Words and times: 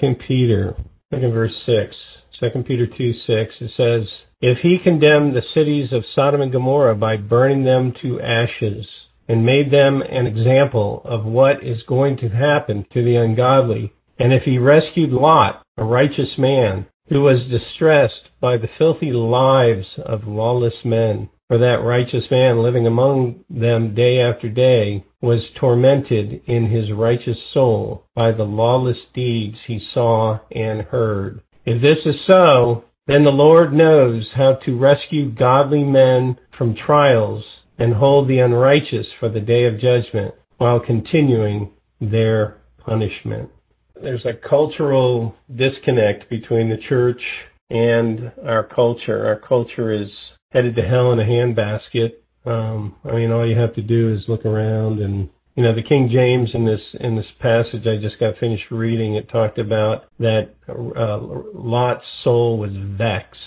Second 0.00 0.20
Peter, 0.26 0.74
second 1.12 1.32
verse 1.34 1.52
six. 1.66 1.94
Second 2.38 2.64
Peter 2.64 2.86
two 2.86 3.12
six. 3.26 3.54
It 3.60 3.70
says, 3.76 4.08
"If 4.40 4.56
he 4.60 4.78
condemned 4.78 5.34
the 5.34 5.42
cities 5.52 5.92
of 5.92 6.06
Sodom 6.14 6.40
and 6.40 6.50
Gomorrah 6.50 6.94
by 6.94 7.18
burning 7.18 7.64
them 7.64 7.92
to 8.00 8.18
ashes, 8.18 8.88
and 9.28 9.44
made 9.44 9.70
them 9.70 10.00
an 10.00 10.26
example 10.26 11.02
of 11.04 11.26
what 11.26 11.62
is 11.62 11.82
going 11.82 12.16
to 12.16 12.30
happen 12.30 12.86
to 12.94 13.04
the 13.04 13.16
ungodly, 13.16 13.92
and 14.18 14.32
if 14.32 14.44
he 14.44 14.56
rescued 14.56 15.12
Lot, 15.12 15.62
a 15.76 15.84
righteous 15.84 16.38
man, 16.38 16.86
who 17.10 17.20
was 17.20 17.44
distressed 17.50 18.30
by 18.40 18.56
the 18.56 18.70
filthy 18.78 19.12
lives 19.12 19.86
of 19.98 20.26
lawless 20.26 20.82
men, 20.82 21.28
for 21.46 21.58
that 21.58 21.84
righteous 21.84 22.30
man 22.30 22.62
living 22.62 22.86
among 22.86 23.44
them 23.50 23.94
day 23.94 24.18
after 24.18 24.48
day 24.48 25.04
was 25.22 25.42
tormented 25.58 26.40
in 26.46 26.70
his 26.70 26.90
righteous 26.92 27.38
soul 27.52 28.04
by 28.14 28.32
the 28.32 28.44
lawless 28.44 28.96
deeds 29.14 29.56
he 29.66 29.80
saw 29.92 30.38
and 30.50 30.82
heard. 30.82 31.42
If 31.66 31.82
this 31.82 31.98
is 32.06 32.20
so, 32.26 32.84
then 33.06 33.24
the 33.24 33.30
Lord 33.30 33.72
knows 33.72 34.30
how 34.34 34.54
to 34.64 34.78
rescue 34.78 35.30
godly 35.30 35.84
men 35.84 36.38
from 36.56 36.74
trials 36.74 37.44
and 37.78 37.94
hold 37.94 38.28
the 38.28 38.38
unrighteous 38.38 39.06
for 39.18 39.28
the 39.28 39.40
day 39.40 39.64
of 39.64 39.80
judgment 39.80 40.34
while 40.58 40.80
continuing 40.80 41.70
their 42.00 42.58
punishment. 42.78 43.50
There's 44.00 44.24
a 44.24 44.48
cultural 44.48 45.34
disconnect 45.54 46.30
between 46.30 46.70
the 46.70 46.82
church 46.88 47.20
and 47.68 48.32
our 48.46 48.64
culture. 48.64 49.26
Our 49.26 49.38
culture 49.38 49.92
is 49.92 50.08
headed 50.52 50.76
to 50.76 50.82
hell 50.82 51.12
in 51.12 51.20
a 51.20 51.24
handbasket. 51.24 52.12
Um, 52.46 52.96
I 53.04 53.12
mean, 53.12 53.30
all 53.30 53.46
you 53.46 53.58
have 53.58 53.74
to 53.74 53.82
do 53.82 54.14
is 54.14 54.24
look 54.28 54.46
around 54.46 55.00
and 55.00 55.28
you 55.56 55.62
know 55.62 55.74
the 55.74 55.82
King 55.82 56.08
James 56.10 56.50
in 56.54 56.64
this 56.64 56.80
in 57.00 57.16
this 57.16 57.26
passage 57.40 57.86
I 57.86 58.00
just 58.00 58.18
got 58.18 58.38
finished 58.38 58.70
reading. 58.70 59.14
It 59.14 59.28
talked 59.28 59.58
about 59.58 60.04
that 60.18 60.54
uh, 60.68 61.18
Lot's 61.54 62.04
soul 62.24 62.58
was 62.58 62.70
vexed, 62.72 63.38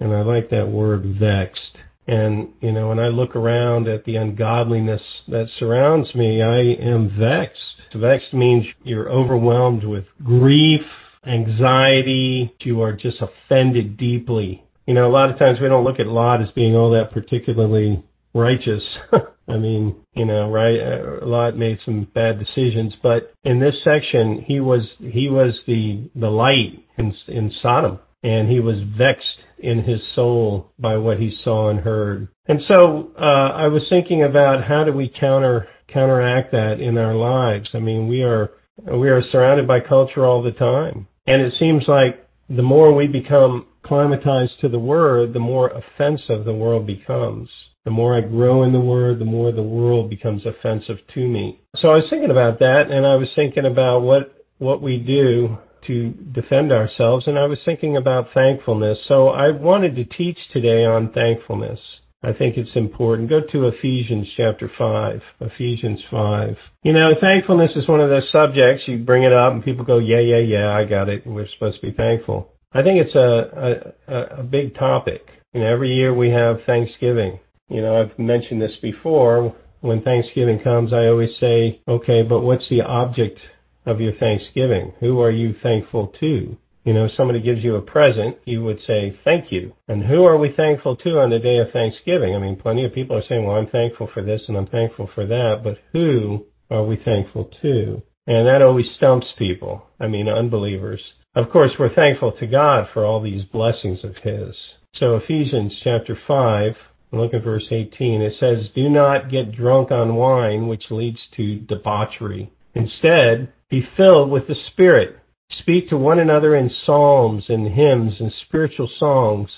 and 0.00 0.12
I 0.12 0.22
like 0.22 0.50
that 0.50 0.68
word 0.68 1.16
vexed. 1.18 1.60
And 2.06 2.50
you 2.60 2.72
know, 2.72 2.88
when 2.88 2.98
I 2.98 3.08
look 3.08 3.36
around 3.36 3.88
at 3.88 4.04
the 4.04 4.16
ungodliness 4.16 5.02
that 5.28 5.48
surrounds 5.58 6.14
me, 6.14 6.42
I 6.42 6.82
am 6.82 7.16
vexed. 7.18 7.58
Vexed 7.94 8.34
means 8.34 8.66
you're 8.82 9.10
overwhelmed 9.10 9.84
with 9.84 10.04
grief, 10.24 10.82
anxiety. 11.26 12.52
You 12.60 12.82
are 12.82 12.92
just 12.92 13.18
offended 13.20 13.96
deeply 13.96 14.64
you 14.86 14.94
know, 14.94 15.06
a 15.06 15.12
lot 15.12 15.30
of 15.30 15.38
times 15.38 15.60
we 15.60 15.68
don't 15.68 15.84
look 15.84 16.00
at 16.00 16.06
Lot 16.06 16.42
as 16.42 16.50
being 16.50 16.74
all 16.74 16.90
that 16.90 17.12
particularly 17.12 18.02
righteous. 18.34 18.82
I 19.48 19.56
mean, 19.56 19.96
you 20.14 20.24
know, 20.24 20.50
right? 20.50 21.22
Lot 21.22 21.56
made 21.56 21.78
some 21.84 22.06
bad 22.14 22.38
decisions, 22.38 22.94
but 23.02 23.32
in 23.44 23.60
this 23.60 23.74
section, 23.82 24.44
he 24.46 24.60
was 24.60 24.82
he 24.98 25.28
was 25.28 25.58
the 25.66 26.10
the 26.14 26.30
light 26.30 26.84
in 26.96 27.14
in 27.28 27.52
Sodom, 27.60 27.98
and 28.22 28.48
he 28.48 28.60
was 28.60 28.76
vexed 28.96 29.38
in 29.58 29.82
his 29.82 30.00
soul 30.14 30.72
by 30.78 30.96
what 30.96 31.18
he 31.18 31.36
saw 31.42 31.70
and 31.70 31.80
heard. 31.80 32.28
And 32.46 32.60
so, 32.72 33.12
uh, 33.20 33.50
I 33.54 33.68
was 33.68 33.82
thinking 33.88 34.24
about 34.24 34.64
how 34.64 34.84
do 34.84 34.92
we 34.92 35.12
counter 35.20 35.68
counteract 35.88 36.52
that 36.52 36.80
in 36.80 36.96
our 36.96 37.14
lives? 37.14 37.68
I 37.74 37.78
mean, 37.78 38.08
we 38.08 38.22
are 38.22 38.52
we 38.90 39.10
are 39.10 39.22
surrounded 39.30 39.66
by 39.66 39.80
culture 39.80 40.24
all 40.24 40.42
the 40.42 40.52
time, 40.52 41.08
and 41.26 41.42
it 41.42 41.54
seems 41.58 41.84
like 41.88 42.26
the 42.48 42.62
more 42.62 42.94
we 42.94 43.06
become 43.06 43.66
acclimatized 43.82 44.60
to 44.60 44.68
the 44.68 44.78
word, 44.78 45.32
the 45.32 45.38
more 45.38 45.70
offensive 45.70 46.44
the 46.44 46.52
world 46.52 46.86
becomes. 46.86 47.48
The 47.84 47.90
more 47.90 48.16
I 48.16 48.20
grow 48.20 48.62
in 48.62 48.72
the 48.72 48.80
word, 48.80 49.18
the 49.18 49.24
more 49.24 49.50
the 49.50 49.62
world 49.62 50.08
becomes 50.08 50.46
offensive 50.46 50.98
to 51.14 51.28
me. 51.28 51.60
So 51.76 51.88
I 51.88 51.96
was 51.96 52.04
thinking 52.08 52.30
about 52.30 52.60
that 52.60 52.90
and 52.90 53.04
I 53.04 53.16
was 53.16 53.28
thinking 53.34 53.66
about 53.66 54.00
what, 54.00 54.44
what 54.58 54.82
we 54.82 54.98
do 54.98 55.58
to 55.88 56.10
defend 56.32 56.70
ourselves 56.70 57.26
and 57.26 57.36
I 57.36 57.46
was 57.46 57.58
thinking 57.64 57.96
about 57.96 58.28
thankfulness. 58.32 58.98
So 59.08 59.28
I 59.30 59.50
wanted 59.50 59.96
to 59.96 60.04
teach 60.04 60.38
today 60.52 60.84
on 60.84 61.12
thankfulness. 61.12 61.80
I 62.24 62.32
think 62.32 62.56
it's 62.56 62.76
important. 62.76 63.28
Go 63.28 63.40
to 63.40 63.66
Ephesians 63.66 64.28
chapter 64.36 64.70
5. 64.78 65.20
Ephesians 65.40 66.00
5. 66.08 66.56
You 66.84 66.92
know, 66.92 67.10
thankfulness 67.20 67.72
is 67.74 67.88
one 67.88 68.00
of 68.00 68.10
those 68.10 68.30
subjects. 68.30 68.84
You 68.86 68.98
bring 68.98 69.24
it 69.24 69.32
up 69.32 69.52
and 69.52 69.64
people 69.64 69.84
go, 69.84 69.98
yeah, 69.98 70.20
yeah, 70.20 70.38
yeah, 70.38 70.70
I 70.70 70.84
got 70.84 71.08
it. 71.08 71.26
We're 71.26 71.48
supposed 71.54 71.80
to 71.80 71.90
be 71.90 71.92
thankful. 71.92 72.51
I 72.74 72.82
think 72.82 73.04
it's 73.04 73.14
a, 73.14 73.94
a, 74.08 74.40
a 74.40 74.42
big 74.42 74.74
topic. 74.74 75.26
You 75.52 75.60
know, 75.60 75.72
every 75.72 75.94
year 75.94 76.14
we 76.14 76.30
have 76.30 76.58
Thanksgiving. 76.66 77.38
You 77.68 77.82
know, 77.82 78.00
I've 78.00 78.18
mentioned 78.18 78.60
this 78.60 78.76
before. 78.80 79.54
When 79.80 80.02
Thanksgiving 80.02 80.60
comes, 80.62 80.92
I 80.92 81.06
always 81.06 81.30
say, 81.40 81.80
okay, 81.88 82.22
but 82.22 82.40
what's 82.42 82.68
the 82.70 82.82
object 82.82 83.38
of 83.84 84.00
your 84.00 84.12
Thanksgiving? 84.14 84.92
Who 85.00 85.20
are 85.20 85.30
you 85.30 85.54
thankful 85.62 86.12
to? 86.20 86.56
You 86.84 86.94
know, 86.94 87.08
somebody 87.16 87.40
gives 87.40 87.62
you 87.62 87.76
a 87.76 87.82
present, 87.82 88.38
you 88.44 88.62
would 88.64 88.78
say, 88.86 89.16
thank 89.24 89.52
you. 89.52 89.72
And 89.86 90.02
who 90.02 90.24
are 90.24 90.36
we 90.36 90.52
thankful 90.56 90.96
to 90.96 91.10
on 91.20 91.30
the 91.30 91.38
day 91.38 91.58
of 91.58 91.70
Thanksgiving? 91.72 92.34
I 92.34 92.38
mean, 92.38 92.56
plenty 92.56 92.84
of 92.84 92.92
people 92.92 93.16
are 93.16 93.22
saying, 93.28 93.44
well, 93.44 93.56
I'm 93.56 93.68
thankful 93.68 94.08
for 94.12 94.22
this 94.22 94.42
and 94.48 94.56
I'm 94.56 94.66
thankful 94.66 95.08
for 95.14 95.26
that, 95.26 95.60
but 95.62 95.78
who 95.92 96.46
are 96.70 96.84
we 96.84 96.96
thankful 97.04 97.50
to? 97.62 98.02
And 98.26 98.48
that 98.48 98.62
always 98.62 98.86
stumps 98.96 99.28
people. 99.38 99.84
I 100.00 100.08
mean, 100.08 100.28
unbelievers. 100.28 101.00
Of 101.34 101.48
course, 101.48 101.70
we're 101.78 101.94
thankful 101.94 102.32
to 102.32 102.46
God 102.46 102.88
for 102.92 103.06
all 103.06 103.22
these 103.22 103.44
blessings 103.44 104.04
of 104.04 104.16
His. 104.16 104.54
So 104.96 105.16
Ephesians 105.16 105.74
chapter 105.82 106.14
5, 106.28 106.72
look 107.10 107.32
at 107.32 107.42
verse 107.42 107.64
18, 107.70 108.20
it 108.20 108.34
says, 108.38 108.68
Do 108.74 108.90
not 108.90 109.30
get 109.30 109.56
drunk 109.56 109.90
on 109.90 110.16
wine, 110.16 110.68
which 110.68 110.90
leads 110.90 111.20
to 111.38 111.60
debauchery. 111.60 112.52
Instead, 112.74 113.50
be 113.70 113.88
filled 113.96 114.30
with 114.30 114.46
the 114.46 114.54
Spirit. 114.72 115.20
Speak 115.58 115.88
to 115.88 115.96
one 115.96 116.18
another 116.18 116.54
in 116.54 116.70
psalms 116.84 117.44
and 117.48 117.66
hymns 117.66 118.20
and 118.20 118.30
spiritual 118.46 118.90
songs. 118.98 119.48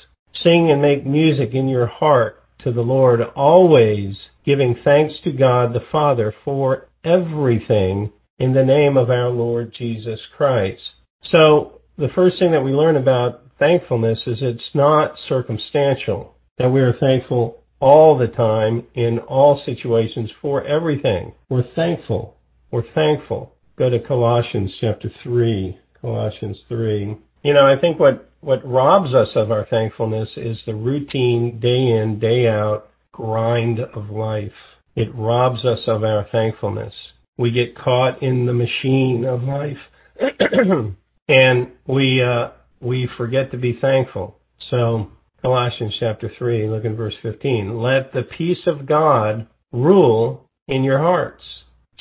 Sing 0.44 0.70
and 0.70 0.80
make 0.80 1.04
music 1.04 1.54
in 1.54 1.66
your 1.66 1.88
heart 1.88 2.40
to 2.60 2.70
the 2.70 2.82
Lord, 2.82 3.20
always 3.34 4.14
giving 4.46 4.76
thanks 4.84 5.14
to 5.24 5.32
God 5.32 5.72
the 5.72 5.84
Father 5.90 6.32
for 6.44 6.86
everything 7.04 8.12
in 8.38 8.54
the 8.54 8.64
name 8.64 8.96
of 8.96 9.10
our 9.10 9.30
Lord 9.30 9.74
Jesus 9.76 10.20
Christ 10.36 10.80
so 11.32 11.80
the 11.98 12.08
first 12.14 12.38
thing 12.38 12.52
that 12.52 12.62
we 12.62 12.72
learn 12.72 12.96
about 12.96 13.42
thankfulness 13.58 14.18
is 14.26 14.38
it's 14.40 14.74
not 14.74 15.14
circumstantial, 15.28 16.34
that 16.58 16.68
we 16.68 16.80
are 16.80 16.94
thankful 16.98 17.62
all 17.80 18.16
the 18.16 18.28
time 18.28 18.84
in 18.94 19.18
all 19.20 19.62
situations 19.64 20.30
for 20.40 20.64
everything. 20.64 21.32
We're 21.48 21.70
thankful. 21.74 22.36
We're 22.70 22.90
thankful. 22.94 23.54
Go 23.76 23.90
to 23.90 23.98
Colossians 24.00 24.72
chapter 24.80 25.10
3. 25.22 25.78
Colossians 26.00 26.58
3. 26.68 27.16
You 27.42 27.52
know, 27.52 27.66
I 27.66 27.80
think 27.80 27.98
what, 27.98 28.30
what 28.40 28.66
robs 28.66 29.14
us 29.14 29.28
of 29.34 29.50
our 29.50 29.66
thankfulness 29.68 30.28
is 30.36 30.56
the 30.66 30.74
routine, 30.74 31.58
day 31.60 31.68
in, 31.68 32.18
day 32.20 32.48
out 32.48 32.88
grind 33.12 33.80
of 33.80 34.10
life. 34.10 34.52
It 34.96 35.08
robs 35.14 35.64
us 35.64 35.80
of 35.86 36.04
our 36.04 36.26
thankfulness. 36.30 36.94
We 37.36 37.50
get 37.50 37.76
caught 37.76 38.22
in 38.22 38.46
the 38.46 38.52
machine 38.52 39.24
of 39.24 39.42
life. 39.42 39.76
and 41.28 41.68
we 41.86 42.22
uh, 42.22 42.50
we 42.80 43.08
forget 43.16 43.50
to 43.50 43.58
be 43.58 43.78
thankful. 43.80 44.36
So 44.70 45.10
Colossians 45.42 45.94
chapter 46.00 46.30
three, 46.38 46.68
look 46.68 46.84
in 46.84 46.96
verse 46.96 47.14
fifteen. 47.22 47.78
Let 47.80 48.12
the 48.12 48.22
peace 48.22 48.66
of 48.66 48.86
God 48.86 49.46
rule 49.72 50.48
in 50.68 50.84
your 50.84 50.98
hearts, 50.98 51.42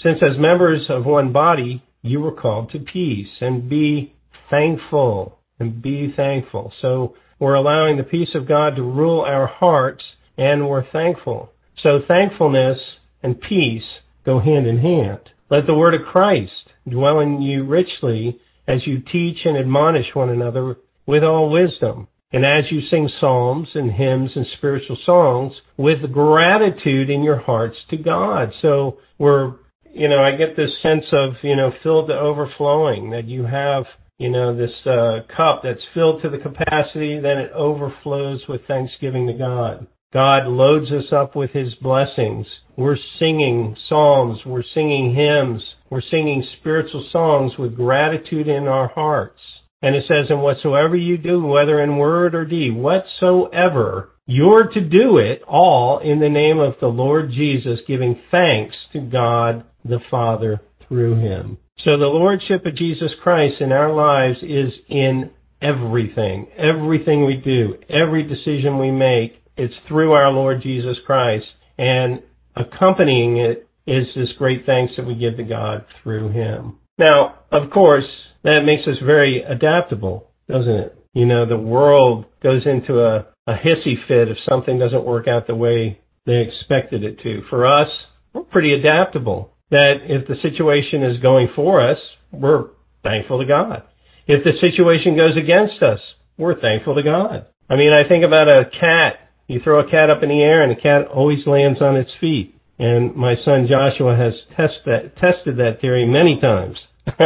since 0.02 0.20
as 0.22 0.38
members 0.38 0.86
of 0.90 1.06
one 1.06 1.32
body 1.32 1.84
you 2.02 2.20
were 2.20 2.32
called 2.34 2.72
to 2.72 2.80
peace, 2.80 3.30
and 3.42 3.70
be 3.70 4.14
thankful 4.50 5.40
and 5.60 5.82
be 5.82 6.14
thankful. 6.16 6.74
So 6.82 7.16
we're 7.40 7.56
allowing 7.56 7.98
the 7.98 8.04
peace 8.04 8.36
of 8.36 8.48
God 8.48 8.76
to 8.76 8.84
rule 8.84 9.22
our 9.22 9.48
hearts, 9.48 10.04
and 10.38 10.68
we're 10.68 10.90
thankful. 10.92 11.52
So 11.82 12.00
thankfulness 12.08 12.78
and 13.22 13.40
peace 13.40 13.84
go 14.26 14.40
hand 14.40 14.68
in 14.68 14.80
hand. 14.80 15.20
Let 15.50 15.66
the 15.66 15.74
word 15.74 15.94
of 15.94 16.08
Christ 16.08 16.70
dwell 16.88 17.20
in 17.20 17.42
you 17.42 17.66
richly 17.66 18.40
as 18.68 18.86
you 18.88 19.00
teach 19.00 19.38
and 19.46 19.58
admonish 19.58 20.08
one 20.14 20.30
another 20.30 20.78
with 21.06 21.24
all 21.24 21.50
wisdom, 21.52 22.08
and 22.32 22.46
as 22.46 22.72
you 22.72 22.82
sing 22.90 23.10
psalms 23.20 23.70
and 23.76 23.92
hymns 23.92 24.32
and 24.36 24.46
spiritual 24.58 24.98
songs 25.06 25.54
with 25.78 26.12
gratitude 26.12 27.10
in 27.10 27.22
your 27.22 27.40
hearts 27.40 27.78
to 27.90 27.98
God. 27.98 28.52
So 28.62 28.98
we're, 29.20 29.54
you 29.94 30.10
know, 30.10 30.24
I 30.24 30.36
get 30.36 30.56
this 30.56 30.72
sense 30.82 31.06
of, 31.12 31.34
you 31.44 31.56
know, 31.56 31.72
filled 31.84 32.08
to 32.08 32.16
overflowing, 32.16 33.12
that 33.12 33.26
you 33.26 33.46
have, 33.46 33.86
you 34.18 34.32
know, 34.32 34.56
this 34.56 34.72
uh, 34.86 35.20
cup 35.36 35.62
that's 35.64 35.84
filled 35.94 36.24
to 36.24 36.30
the 36.30 36.40
capacity, 36.40 37.20
then 37.20 37.38
it 37.38 37.52
overflows 37.52 38.42
with 38.48 38.66
thanksgiving 38.68 39.28
to 39.28 39.34
God. 39.34 39.86
God 40.14 40.46
loads 40.46 40.92
us 40.92 41.12
up 41.12 41.36
with 41.36 41.50
His 41.52 41.74
blessings. 41.76 42.46
We're 42.78 42.98
singing 43.18 43.76
psalms, 43.90 44.40
we're 44.46 44.64
singing 44.74 45.16
hymns, 45.16 45.64
we're 45.90 46.02
singing 46.02 46.46
spiritual 46.60 47.08
songs 47.12 47.54
with 47.58 47.76
gratitude 47.76 48.48
in 48.48 48.68
our 48.68 48.88
hearts. 48.90 49.42
And 49.82 49.96
it 49.96 50.06
says, 50.08 50.28
and 50.30 50.42
whatsoever 50.42 50.96
you 50.96 51.18
do, 51.18 51.44
whether 51.44 51.82
in 51.82 51.98
word 51.98 52.36
or 52.36 52.46
deed, 52.46 52.76
whatsoever, 52.76 54.12
you're 54.26 54.68
to 54.68 54.82
do 54.82 55.18
it 55.18 55.42
all 55.48 56.00
in 56.00 56.20
the 56.20 56.30
name 56.30 56.60
of 56.60 56.76
the 56.80 56.88
Lord 56.88 57.32
Jesus, 57.32 57.80
giving 57.86 58.18
thanks 58.32 58.76
to 58.94 59.02
God 59.02 59.66
the 59.84 60.00
Father 60.10 60.62
through 60.88 61.16
him. 61.16 61.58
So 61.80 61.98
the 61.98 62.06
Lordship 62.06 62.66
of 62.66 62.76
Jesus 62.76 63.12
Christ 63.22 63.60
in 63.60 63.72
our 63.72 63.92
lives 63.92 64.38
is 64.42 64.72
in 64.88 65.32
everything. 65.62 66.48
Everything 66.58 67.26
we 67.26 67.36
do, 67.36 67.76
every 67.90 68.24
decision 68.24 68.80
we 68.80 68.92
make, 68.92 69.43
it's 69.58 69.74
through 69.88 70.14
our 70.14 70.32
Lord 70.32 70.62
Jesus 70.62 70.98
Christ. 71.06 71.46
And 71.78 72.22
accompanying 72.56 73.38
it 73.38 73.68
is 73.86 74.08
this 74.16 74.32
great 74.38 74.66
thanks 74.66 74.94
that 74.96 75.06
we 75.06 75.16
give 75.16 75.38
to 75.38 75.44
God 75.44 75.86
through 76.02 76.30
him. 76.30 76.78
Now, 76.98 77.40
of 77.52 77.72
course, 77.72 78.06
that 78.44 78.62
makes 78.66 78.88
us 78.88 78.98
very 79.04 79.42
adaptable, 79.42 80.30
doesn't 80.48 80.72
it? 80.72 80.98
You 81.14 81.26
know, 81.26 81.46
the 81.46 81.58
world 81.58 82.26
goes 82.42 82.66
into 82.66 83.00
a, 83.00 83.28
a 83.48 83.54
hissy 83.54 83.96
fit 84.08 84.30
if 84.30 84.38
something 84.48 84.80
doesn't 84.80 85.06
work 85.06 85.28
out 85.28 85.48
the 85.48 85.56
way 85.56 86.00
they 86.26 86.42
expected 86.42 87.04
it 87.04 87.20
to. 87.22 87.42
For 87.50 87.66
us, 87.66 87.90
we're 88.34 88.44
pretty 88.44 88.74
adaptable. 88.74 89.52
That 89.72 90.02
if 90.04 90.28
the 90.28 90.36
situation 90.42 91.04
is 91.04 91.20
going 91.20 91.50
for 91.56 91.88
us, 91.88 91.98
we're 92.32 92.68
thankful 93.04 93.40
to 93.40 93.46
God. 93.46 93.84
If 94.28 94.44
the 94.44 94.54
situation 94.62 95.18
goes 95.18 95.36
against 95.36 95.82
us, 95.82 96.00
we're 96.38 96.60
thankful 96.60 96.96
to 96.96 97.04
God. 97.04 97.48
I 97.70 97.76
mean, 97.76 97.92
I 97.94 98.08
think 98.08 98.24
about 98.24 98.48
a 98.48 98.66
cat. 98.66 99.23
You 99.48 99.60
throw 99.64 99.80
a 99.86 99.90
cat 99.90 100.10
up 100.10 100.24
in 100.24 100.30
the 100.30 100.42
air 100.42 100.64
and 100.64 100.72
the 100.72 100.82
cat 100.82 101.08
always 101.08 101.46
lands 101.46 101.82
on 101.82 101.96
its 101.96 102.12
feet. 102.20 102.56
And 102.80 103.16
my 103.16 103.36
son 103.46 103.68
Joshua 103.70 104.16
has 104.16 104.34
test 104.56 104.86
that, 104.86 105.16
tested 105.18 105.58
that 105.58 105.80
theory 105.82 106.06
many 106.06 106.40
times. 106.40 106.78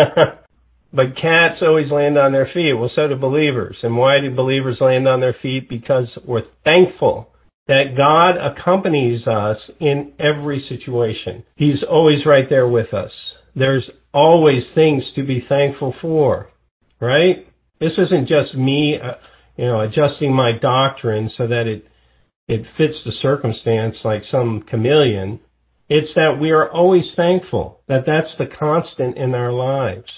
but 0.93 1.15
cats 1.15 1.61
always 1.61 1.91
land 1.91 2.17
on 2.17 2.31
their 2.31 2.49
feet. 2.53 2.73
Well, 2.73 2.91
so 2.93 3.07
do 3.07 3.15
believers. 3.15 3.77
And 3.83 3.97
why 3.97 4.19
do 4.19 4.35
believers 4.35 4.77
land 4.81 5.07
on 5.07 5.19
their 5.19 5.35
feet? 5.41 5.69
Because 5.69 6.07
we're 6.25 6.43
thankful 6.65 7.29
that 7.67 7.97
God 7.97 8.37
accompanies 8.37 9.27
us 9.27 9.57
in 9.79 10.13
every 10.19 10.65
situation. 10.67 11.43
He's 11.55 11.83
always 11.89 12.25
right 12.25 12.49
there 12.49 12.67
with 12.67 12.93
us. 12.93 13.11
There's 13.55 13.89
always 14.13 14.63
things 14.73 15.03
to 15.15 15.23
be 15.23 15.45
thankful 15.47 15.93
for, 16.01 16.49
right? 16.99 17.47
This 17.79 17.93
isn't 17.97 18.27
just 18.27 18.55
me, 18.55 18.97
uh, 19.01 19.15
you 19.57 19.65
know, 19.65 19.81
adjusting 19.81 20.33
my 20.33 20.53
doctrine 20.53 21.29
so 21.37 21.47
that 21.47 21.67
it 21.67 21.85
it 22.47 22.65
fits 22.77 22.95
the 23.05 23.11
circumstance 23.21 23.97
like 24.03 24.23
some 24.31 24.61
chameleon. 24.61 25.39
It's 25.89 26.13
that 26.15 26.39
we 26.39 26.51
are 26.51 26.69
always 26.69 27.05
thankful 27.15 27.81
that 27.87 28.05
that's 28.05 28.35
the 28.37 28.45
constant 28.45 29.17
in 29.17 29.35
our 29.35 29.51
lives. 29.51 30.09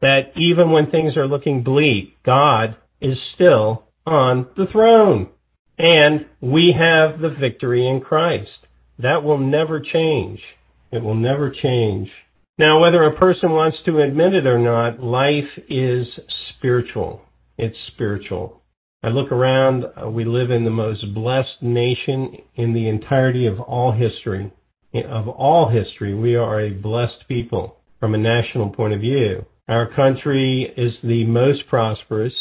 That 0.00 0.32
even 0.36 0.70
when 0.70 0.90
things 0.90 1.16
are 1.16 1.26
looking 1.26 1.62
bleak, 1.62 2.22
God 2.24 2.76
is 3.00 3.18
still 3.34 3.84
on 4.06 4.48
the 4.56 4.66
throne. 4.66 5.30
And 5.78 6.26
we 6.40 6.72
have 6.76 7.20
the 7.20 7.30
victory 7.30 7.86
in 7.86 8.00
Christ. 8.00 8.66
That 8.98 9.22
will 9.22 9.38
never 9.38 9.80
change. 9.80 10.40
It 10.90 11.02
will 11.02 11.14
never 11.14 11.50
change. 11.50 12.10
Now, 12.58 12.80
whether 12.80 13.04
a 13.04 13.16
person 13.16 13.50
wants 13.52 13.78
to 13.84 14.00
admit 14.00 14.34
it 14.34 14.46
or 14.46 14.58
not, 14.58 15.00
life 15.00 15.48
is 15.68 16.08
spiritual. 16.56 17.22
It's 17.56 17.76
spiritual. 17.86 18.57
I 19.00 19.08
look 19.08 19.30
around, 19.30 19.84
uh, 19.84 20.10
we 20.10 20.24
live 20.24 20.50
in 20.50 20.64
the 20.64 20.70
most 20.70 21.14
blessed 21.14 21.62
nation 21.62 22.36
in 22.56 22.74
the 22.74 22.88
entirety 22.88 23.46
of 23.46 23.60
all 23.60 23.92
history. 23.92 24.52
Of 24.92 25.28
all 25.28 25.68
history, 25.68 26.14
we 26.14 26.34
are 26.34 26.60
a 26.60 26.70
blessed 26.70 27.28
people 27.28 27.76
from 28.00 28.14
a 28.14 28.18
national 28.18 28.70
point 28.70 28.94
of 28.94 29.00
view. 29.00 29.44
Our 29.68 29.86
country 29.94 30.72
is 30.76 30.94
the 31.04 31.24
most 31.26 31.68
prosperous. 31.68 32.32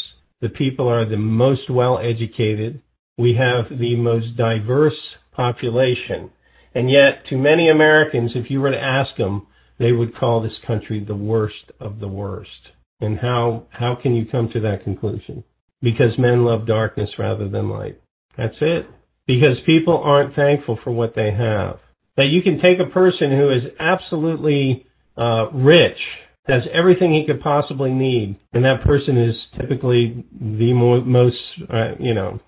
The 0.41 0.49
people 0.49 0.87
are 0.87 1.07
the 1.07 1.17
most 1.17 1.69
well 1.69 1.99
educated. 1.99 2.81
We 3.19 3.35
have 3.35 3.77
the 3.77 3.95
most 3.95 4.35
diverse 4.35 4.97
population. 5.33 6.31
And 6.73 6.89
yet, 6.89 7.25
to 7.29 7.37
many 7.37 7.69
Americans, 7.69 8.31
if 8.33 8.49
you 8.49 8.61
were 8.61 8.71
to 8.71 8.81
ask 8.81 9.15
them, 9.17 9.45
they 9.77 9.91
would 9.91 10.15
call 10.15 10.41
this 10.41 10.57
country 10.65 11.03
the 11.03 11.15
worst 11.15 11.71
of 11.79 11.99
the 11.99 12.07
worst. 12.07 12.71
And 12.99 13.19
how, 13.19 13.67
how 13.69 13.95
can 14.01 14.15
you 14.15 14.25
come 14.25 14.49
to 14.53 14.59
that 14.61 14.83
conclusion? 14.83 15.43
Because 15.81 16.17
men 16.17 16.43
love 16.43 16.65
darkness 16.65 17.09
rather 17.19 17.47
than 17.47 17.69
light. 17.69 18.01
That's 18.37 18.55
it. 18.61 18.87
Because 19.25 19.57
people 19.65 19.97
aren't 19.97 20.35
thankful 20.35 20.79
for 20.83 20.91
what 20.91 21.15
they 21.15 21.31
have. 21.31 21.79
That 22.15 22.27
you 22.27 22.41
can 22.41 22.59
take 22.59 22.79
a 22.79 22.91
person 22.91 23.31
who 23.31 23.51
is 23.51 23.63
absolutely 23.79 24.87
uh, 25.17 25.51
rich, 25.51 25.97
has 26.45 26.63
everything 26.73 27.13
he 27.13 27.25
could 27.25 27.41
possibly 27.41 27.91
need, 27.91 28.37
and 28.53 28.63
that 28.65 28.83
person 28.83 29.17
is 29.17 29.35
typically 29.59 30.25
the 30.31 30.73
mo- 30.73 31.03
most, 31.03 31.37
uh, 31.71 31.91
you 31.99 32.13
know, 32.13 32.39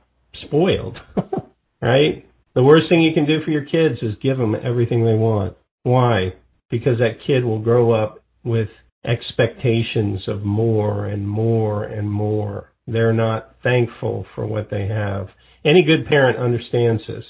spoiled, 0.45 0.97
right? 1.81 2.25
The 2.55 2.63
worst 2.63 2.89
thing 2.89 3.01
you 3.01 3.13
can 3.13 3.25
do 3.25 3.43
for 3.43 3.51
your 3.51 3.65
kids 3.65 4.01
is 4.01 4.15
give 4.21 4.37
them 4.37 4.55
everything 4.55 5.05
they 5.05 5.13
want. 5.13 5.55
Why? 5.83 6.33
Because 6.69 6.99
that 6.99 7.21
kid 7.25 7.43
will 7.43 7.59
grow 7.59 7.91
up 7.91 8.23
with 8.43 8.69
expectations 9.05 10.27
of 10.27 10.43
more 10.43 11.05
and 11.05 11.27
more 11.27 11.83
and 11.83 12.09
more. 12.09 12.68
They're 12.91 13.13
not 13.13 13.55
thankful 13.63 14.25
for 14.35 14.45
what 14.45 14.69
they 14.69 14.87
have. 14.87 15.29
Any 15.65 15.83
good 15.83 16.07
parent 16.07 16.37
understands 16.37 17.03
this. 17.07 17.25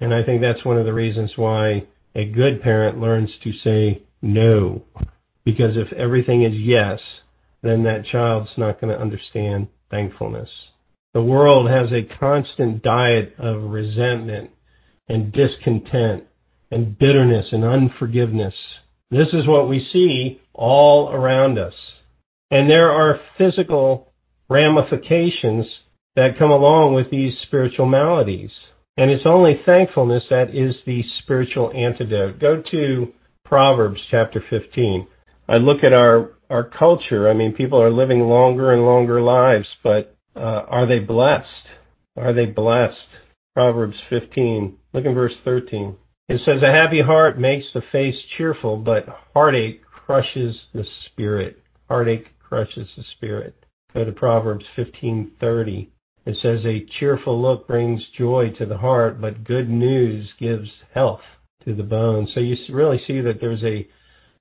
And 0.00 0.12
I 0.12 0.22
think 0.24 0.40
that's 0.40 0.64
one 0.64 0.78
of 0.78 0.84
the 0.84 0.92
reasons 0.92 1.32
why 1.36 1.86
a 2.14 2.24
good 2.24 2.62
parent 2.62 3.00
learns 3.00 3.30
to 3.44 3.52
say 3.64 4.02
no. 4.20 4.82
Because 5.44 5.76
if 5.76 5.92
everything 5.92 6.44
is 6.44 6.54
yes, 6.54 7.00
then 7.62 7.84
that 7.84 8.04
child's 8.10 8.50
not 8.56 8.80
going 8.80 8.92
to 8.92 9.00
understand 9.00 9.68
thankfulness. 9.90 10.48
The 11.14 11.22
world 11.22 11.68
has 11.70 11.90
a 11.92 12.18
constant 12.18 12.82
diet 12.82 13.34
of 13.38 13.70
resentment 13.70 14.50
and 15.08 15.32
discontent 15.32 16.24
and 16.70 16.98
bitterness 16.98 17.46
and 17.52 17.64
unforgiveness. 17.64 18.54
This 19.10 19.28
is 19.32 19.46
what 19.46 19.68
we 19.68 19.86
see 19.92 20.40
all 20.54 21.10
around 21.10 21.58
us. 21.58 21.74
And 22.50 22.68
there 22.68 22.90
are 22.90 23.20
physical 23.36 24.11
ramifications 24.52 25.66
that 26.14 26.38
come 26.38 26.50
along 26.50 26.94
with 26.94 27.10
these 27.10 27.32
spiritual 27.42 27.86
maladies. 27.86 28.50
And 28.96 29.10
it's 29.10 29.24
only 29.26 29.60
thankfulness 29.64 30.24
that 30.28 30.54
is 30.54 30.74
the 30.84 31.02
spiritual 31.22 31.72
antidote. 31.74 32.38
Go 32.38 32.62
to 32.70 33.12
Proverbs 33.44 34.00
chapter 34.10 34.44
15. 34.50 35.06
I 35.48 35.56
look 35.56 35.82
at 35.82 35.94
our, 35.94 36.32
our 36.50 36.64
culture. 36.64 37.28
I 37.28 37.34
mean, 37.34 37.54
people 37.54 37.80
are 37.82 37.90
living 37.90 38.20
longer 38.20 38.72
and 38.72 38.82
longer 38.82 39.22
lives, 39.22 39.66
but 39.82 40.14
uh, 40.36 40.40
are 40.68 40.86
they 40.86 40.98
blessed? 40.98 41.46
Are 42.16 42.34
they 42.34 42.46
blessed? 42.46 42.96
Proverbs 43.54 43.96
15. 44.10 44.76
Look 44.92 45.04
in 45.06 45.14
verse 45.14 45.34
13. 45.44 45.96
It 46.28 46.40
says, 46.44 46.62
A 46.62 46.72
happy 46.72 47.00
heart 47.00 47.38
makes 47.38 47.66
the 47.74 47.82
face 47.90 48.16
cheerful, 48.36 48.76
but 48.76 49.06
heartache 49.34 49.82
crushes 49.84 50.56
the 50.72 50.84
spirit. 51.06 51.62
Heartache 51.88 52.26
crushes 52.40 52.88
the 52.96 53.04
spirit. 53.16 53.56
Go 53.94 54.04
to 54.04 54.12
Proverbs 54.12 54.64
15:30. 54.76 55.88
It 56.24 56.36
says, 56.40 56.64
A 56.64 56.86
cheerful 56.98 57.40
look 57.40 57.66
brings 57.66 58.00
joy 58.16 58.50
to 58.58 58.64
the 58.64 58.78
heart, 58.78 59.20
but 59.20 59.44
good 59.44 59.68
news 59.68 60.32
gives 60.38 60.70
health 60.94 61.22
to 61.64 61.74
the 61.74 61.82
bones. 61.82 62.30
So 62.32 62.40
you 62.40 62.56
really 62.70 63.02
see 63.06 63.20
that 63.20 63.40
there's 63.40 63.64
a, 63.64 63.88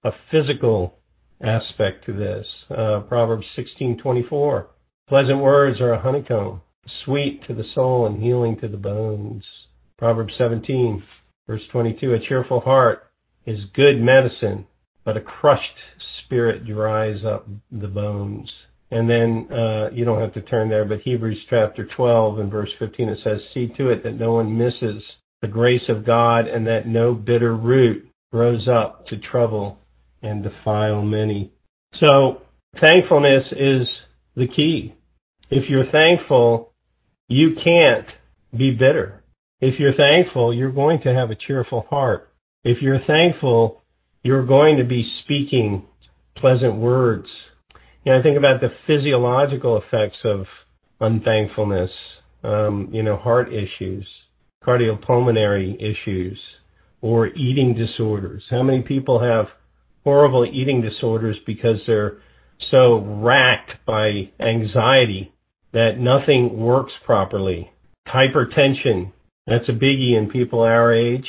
a 0.03 0.11
physical 0.29 0.99
aspect 1.41 2.05
to 2.05 2.13
this. 2.13 2.47
Uh, 2.69 3.01
Proverbs 3.01 3.47
16:24. 3.57 4.67
Pleasant 5.09 5.39
words 5.39 5.81
are 5.81 5.93
a 5.93 6.01
honeycomb, 6.01 6.61
sweet 7.03 7.43
to 7.47 7.53
the 7.53 7.65
soul 7.75 8.05
and 8.05 8.21
healing 8.21 8.57
to 8.59 8.67
the 8.67 8.77
bones. 8.77 9.43
Proverbs 9.97 10.33
17, 10.37 11.03
verse 11.47 11.63
22. 11.71 12.13
A 12.13 12.19
cheerful 12.19 12.61
heart 12.61 13.11
is 13.45 13.65
good 13.73 13.99
medicine, 13.99 14.67
but 15.03 15.17
a 15.17 15.21
crushed 15.21 15.77
spirit 16.23 16.65
dries 16.65 17.25
up 17.25 17.47
the 17.71 17.87
bones. 17.87 18.49
And 18.91 19.09
then 19.09 19.47
uh, 19.51 19.89
you 19.91 20.03
don't 20.03 20.19
have 20.19 20.33
to 20.33 20.41
turn 20.41 20.69
there, 20.69 20.83
but 20.83 20.99
Hebrews 20.99 21.39
chapter 21.49 21.87
12 21.95 22.39
and 22.39 22.51
verse 22.51 22.69
15 22.77 23.09
it 23.09 23.19
says, 23.23 23.39
See 23.53 23.67
to 23.77 23.89
it 23.89 24.03
that 24.03 24.19
no 24.19 24.33
one 24.33 24.57
misses 24.57 25.01
the 25.41 25.47
grace 25.47 25.87
of 25.87 26.05
God 26.05 26.47
and 26.47 26.67
that 26.67 26.87
no 26.87 27.13
bitter 27.13 27.55
root 27.55 28.07
grows 28.31 28.67
up 28.67 29.07
to 29.07 29.17
trouble 29.17 29.79
and 30.21 30.43
defile 30.43 31.01
many. 31.01 31.51
So 31.99 32.41
thankfulness 32.81 33.45
is 33.51 33.87
the 34.35 34.47
key. 34.47 34.93
If 35.49 35.69
you're 35.69 35.89
thankful, 35.91 36.73
you 37.27 37.55
can't 37.63 38.07
be 38.55 38.71
bitter. 38.71 39.23
If 39.61 39.79
you're 39.79 39.95
thankful, 39.95 40.53
you're 40.53 40.71
going 40.71 41.01
to 41.01 41.13
have 41.13 41.31
a 41.31 41.35
cheerful 41.35 41.85
heart. 41.89 42.29
If 42.63 42.81
you're 42.81 43.03
thankful, 43.05 43.81
you're 44.23 44.45
going 44.45 44.77
to 44.77 44.83
be 44.83 45.09
speaking 45.23 45.85
pleasant 46.35 46.75
words. 46.75 47.27
You 48.03 48.11
know, 48.11 48.19
I 48.19 48.23
think 48.23 48.37
about 48.37 48.61
the 48.61 48.71
physiological 48.87 49.77
effects 49.77 50.17
of 50.23 50.45
unthankfulness, 50.99 51.91
um, 52.43 52.89
you 52.91 53.03
know, 53.03 53.17
heart 53.17 53.53
issues, 53.53 54.07
cardiopulmonary 54.63 55.75
issues, 55.75 56.39
or 57.01 57.27
eating 57.27 57.75
disorders. 57.75 58.43
How 58.49 58.63
many 58.63 58.81
people 58.81 59.19
have 59.21 59.47
horrible 60.03 60.45
eating 60.45 60.81
disorders 60.81 61.37
because 61.45 61.77
they're 61.85 62.17
so 62.69 62.99
racked 62.99 63.85
by 63.85 64.29
anxiety 64.39 65.33
that 65.73 65.97
nothing 65.97 66.59
works 66.59 66.93
properly. 67.05 67.71
Hypertension, 68.07 69.11
that's 69.47 69.69
a 69.69 69.73
biggie 69.73 70.17
in 70.17 70.29
people 70.31 70.61
our 70.61 70.93
age. 70.93 71.27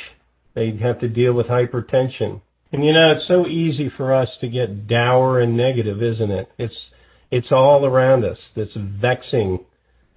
They 0.53 0.75
have 0.81 0.99
to 0.99 1.07
deal 1.07 1.33
with 1.33 1.47
hypertension. 1.47 2.41
And 2.73 2.83
you 2.83 2.91
know, 2.91 3.11
it's 3.11 3.27
so 3.27 3.45
easy 3.45 3.91
for 3.95 4.13
us 4.15 4.29
to 4.41 4.49
get 4.49 4.87
dour 4.87 5.39
and 5.39 5.55
negative, 5.55 6.01
isn't 6.01 6.31
it? 6.31 6.49
It's 6.57 6.75
it's 7.29 7.51
all 7.51 7.85
around 7.85 8.25
us. 8.25 8.37
This 8.55 8.69
vexing 8.75 9.59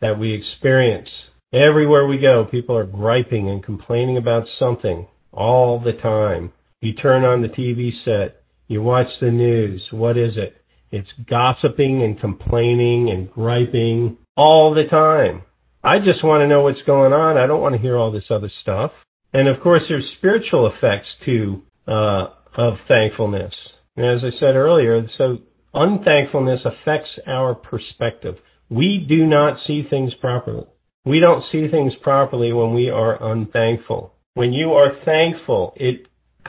that 0.00 0.18
we 0.18 0.32
experience. 0.32 1.10
Everywhere 1.52 2.06
we 2.06 2.18
go, 2.18 2.46
people 2.50 2.76
are 2.76 2.86
griping 2.86 3.48
and 3.48 3.62
complaining 3.62 4.16
about 4.16 4.46
something 4.58 5.06
all 5.32 5.78
the 5.78 5.92
time. 5.92 6.52
You 6.80 6.94
turn 6.94 7.24
on 7.24 7.42
the 7.42 7.48
TV 7.48 7.92
set, 8.04 8.42
you 8.68 8.82
watch 8.82 9.08
the 9.20 9.30
news. 9.30 9.82
What 9.90 10.16
is 10.16 10.36
it? 10.36 10.56
It's 10.90 11.08
gossiping 11.28 12.02
and 12.02 12.18
complaining 12.18 13.10
and 13.10 13.30
griping 13.30 14.16
all 14.34 14.74
the 14.74 14.84
time. 14.84 15.42
I 15.84 15.98
just 15.98 16.24
want 16.24 16.42
to 16.42 16.48
know 16.48 16.62
what's 16.62 16.82
going 16.86 17.12
on. 17.12 17.36
I 17.36 17.46
don't 17.46 17.60
want 17.60 17.74
to 17.74 17.80
hear 17.80 17.96
all 17.96 18.10
this 18.10 18.30
other 18.30 18.50
stuff. 18.62 18.92
And 19.32 19.46
of 19.46 19.60
course, 19.60 19.82
there's 19.88 20.04
spiritual 20.16 20.70
effects 20.74 21.08
too 21.24 21.62
uh, 21.86 22.28
of 22.56 22.74
thankfulness. 22.90 23.54
And 23.96 24.06
as 24.06 24.22
I 24.24 24.38
said 24.38 24.56
earlier, 24.56 25.06
so 25.16 25.38
unthankfulness 25.72 26.60
affects 26.64 27.10
our 27.26 27.54
perspective. 27.54 28.36
We 28.68 29.04
do 29.08 29.26
not 29.26 29.58
see 29.66 29.86
things 29.88 30.12
properly. 30.20 30.66
We 31.04 31.20
don't 31.20 31.44
see 31.52 31.68
things 31.68 31.92
properly 32.02 32.52
when 32.52 32.74
we 32.74 32.90
are 32.90 33.32
unthankful. 33.32 34.14
When 34.34 34.52
you 34.52 34.72
are 34.72 34.98
thankful, 35.04 35.72
it 35.76 36.06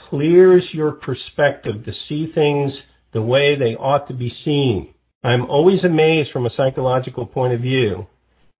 clears 0.09 0.63
your 0.71 0.93
perspective 0.93 1.85
to 1.85 1.93
see 2.09 2.31
things 2.33 2.73
the 3.13 3.21
way 3.21 3.55
they 3.55 3.75
ought 3.75 4.07
to 4.07 4.13
be 4.13 4.33
seen. 4.43 4.93
I'm 5.23 5.45
always 5.45 5.83
amazed 5.83 6.31
from 6.31 6.45
a 6.45 6.55
psychological 6.55 7.25
point 7.25 7.53
of 7.53 7.61
view 7.61 8.07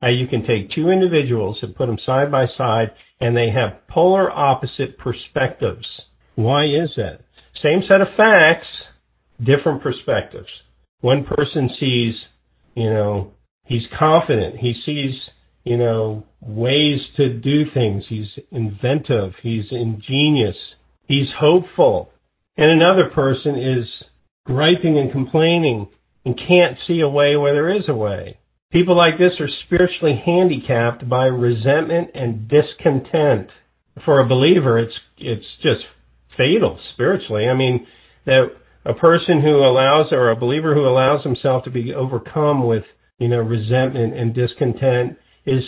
how 0.01 0.10
you 0.10 0.27
can 0.27 0.46
take 0.46 0.72
two 0.72 0.89
individuals 0.89 1.58
and 1.62 1.75
put 1.75 1.88
them 1.88 1.98
side 2.06 2.32
by 2.32 2.46
side 2.58 2.92
and 3.20 3.36
they 3.36 3.50
have 3.50 3.88
polar 3.88 4.32
opposite 4.32 4.98
perspectives. 4.98 5.88
Why 6.36 6.66
is 6.66 6.92
that? 6.98 7.22
Same 7.61 7.81
set 7.87 8.01
of 8.01 8.07
facts, 8.15 8.67
different 9.43 9.81
perspectives. 9.81 10.49
One 11.01 11.25
person 11.25 11.69
sees, 11.79 12.15
you 12.75 12.89
know, 12.89 13.31
he's 13.65 13.87
confident. 13.97 14.57
He 14.57 14.73
sees, 14.85 15.13
you 15.63 15.77
know, 15.77 16.25
ways 16.41 16.99
to 17.17 17.33
do 17.33 17.69
things. 17.73 18.05
He's 18.09 18.29
inventive. 18.51 19.33
He's 19.41 19.65
ingenious. 19.71 20.57
He's 21.07 21.29
hopeful. 21.39 22.11
And 22.57 22.71
another 22.71 23.09
person 23.13 23.55
is 23.55 23.87
griping 24.45 24.97
and 24.97 25.11
complaining 25.11 25.87
and 26.25 26.37
can't 26.37 26.77
see 26.87 26.99
a 27.01 27.09
way 27.09 27.35
where 27.35 27.53
there 27.53 27.75
is 27.75 27.87
a 27.87 27.93
way. 27.93 28.37
People 28.71 28.97
like 28.97 29.17
this 29.17 29.39
are 29.39 29.49
spiritually 29.65 30.21
handicapped 30.25 31.07
by 31.07 31.25
resentment 31.25 32.09
and 32.13 32.49
discontent. 32.49 33.49
For 34.03 34.19
a 34.19 34.27
believer, 34.27 34.77
it's 34.77 34.93
it's 35.17 35.45
just 35.63 35.85
fatal 36.38 36.79
spiritually. 36.94 37.48
I 37.48 37.53
mean, 37.56 37.86
that 38.25 38.48
a 38.86 38.94
person 38.94 39.41
who 39.41 39.58
allows 39.58 40.12
or 40.12 40.29
a 40.29 40.36
believer 40.36 40.74
who 40.74 40.88
allows 40.88 41.24
himself 41.24 41.63
to 41.65 41.70
be 41.70 41.94
overcome 41.94 42.65
with, 42.65 42.84
you 43.20 43.27
know, 43.27 43.39
resentment 43.39 44.13
and 44.13 44.34
discontent 44.34 45.17
is 45.46 45.63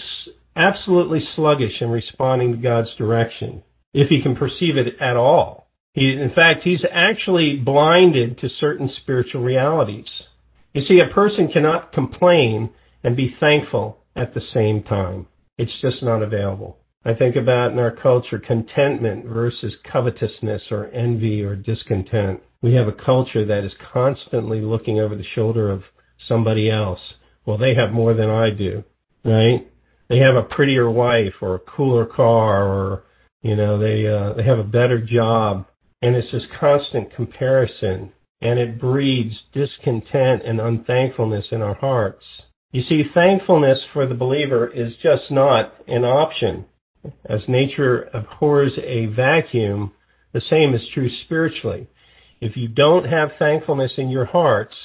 absolutely 0.55 1.21
sluggish 1.35 1.81
in 1.81 1.89
responding 1.89 2.51
to 2.51 2.57
God's 2.57 2.93
direction, 2.97 3.63
if 3.93 4.09
he 4.09 4.21
can 4.21 4.35
perceive 4.35 4.77
it 4.77 4.95
at 5.01 5.15
all. 5.15 5.67
He, 5.93 6.11
in 6.11 6.31
fact, 6.35 6.63
he's 6.63 6.85
actually 6.91 7.55
blinded 7.57 8.37
to 8.39 8.49
certain 8.59 8.89
spiritual 9.01 9.41
realities. 9.41 10.07
You 10.73 10.85
see, 10.85 10.99
a 10.99 11.13
person 11.13 11.49
cannot 11.51 11.91
complain 11.91 12.69
and 13.03 13.15
be 13.15 13.35
thankful 13.39 13.97
at 14.15 14.33
the 14.33 14.41
same 14.53 14.83
time. 14.83 15.27
It's 15.57 15.81
just 15.81 16.03
not 16.03 16.21
available. 16.21 16.77
I 17.05 17.13
think 17.13 17.37
about 17.37 17.71
in 17.71 17.79
our 17.79 17.95
culture 17.95 18.39
contentment 18.39 19.25
versus 19.25 19.73
covetousness 19.91 20.63
or 20.69 20.87
envy 20.87 21.41
or 21.41 21.55
discontent. 21.55 22.41
We 22.61 22.73
have 22.73 22.87
a 22.87 23.05
culture 23.05 23.45
that 23.45 23.63
is 23.63 23.71
constantly 23.93 24.59
looking 24.59 24.99
over 24.99 25.15
the 25.15 25.23
shoulder 25.33 25.71
of 25.71 25.83
somebody 26.27 26.69
else. 26.69 26.99
Well, 27.45 27.57
they 27.57 27.73
have 27.73 27.93
more 27.93 28.13
than 28.13 28.29
I 28.29 28.49
do, 28.49 28.83
right? 29.23 29.65
They 30.09 30.17
have 30.17 30.35
a 30.35 30.53
prettier 30.53 30.89
wife 30.89 31.35
or 31.41 31.55
a 31.55 31.59
cooler 31.59 32.05
car 32.05 32.67
or, 32.67 33.03
you 33.43 33.55
know, 33.55 33.79
they, 33.79 34.05
uh, 34.05 34.33
they 34.33 34.43
have 34.43 34.59
a 34.59 34.63
better 34.63 34.99
job. 34.99 35.67
And 36.01 36.15
it's 36.15 36.31
this 36.33 36.43
constant 36.59 37.15
comparison 37.15 38.11
and 38.41 38.59
it 38.59 38.79
breeds 38.79 39.35
discontent 39.53 40.43
and 40.45 40.59
unthankfulness 40.59 41.45
in 41.51 41.61
our 41.61 41.75
hearts. 41.75 42.25
You 42.71 42.83
see, 42.83 43.03
thankfulness 43.13 43.79
for 43.93 44.05
the 44.05 44.15
believer 44.15 44.67
is 44.67 44.93
just 45.01 45.31
not 45.31 45.73
an 45.87 46.03
option. 46.03 46.65
As 47.25 47.47
nature 47.47 48.09
abhors 48.13 48.73
a 48.77 49.05
vacuum, 49.07 49.91
the 50.33 50.41
same 50.49 50.73
is 50.73 50.81
true 50.93 51.09
spiritually. 51.25 51.87
If 52.41 52.55
you 52.55 52.67
don't 52.67 53.05
have 53.05 53.29
thankfulness 53.37 53.93
in 53.97 54.09
your 54.09 54.25
hearts, 54.25 54.75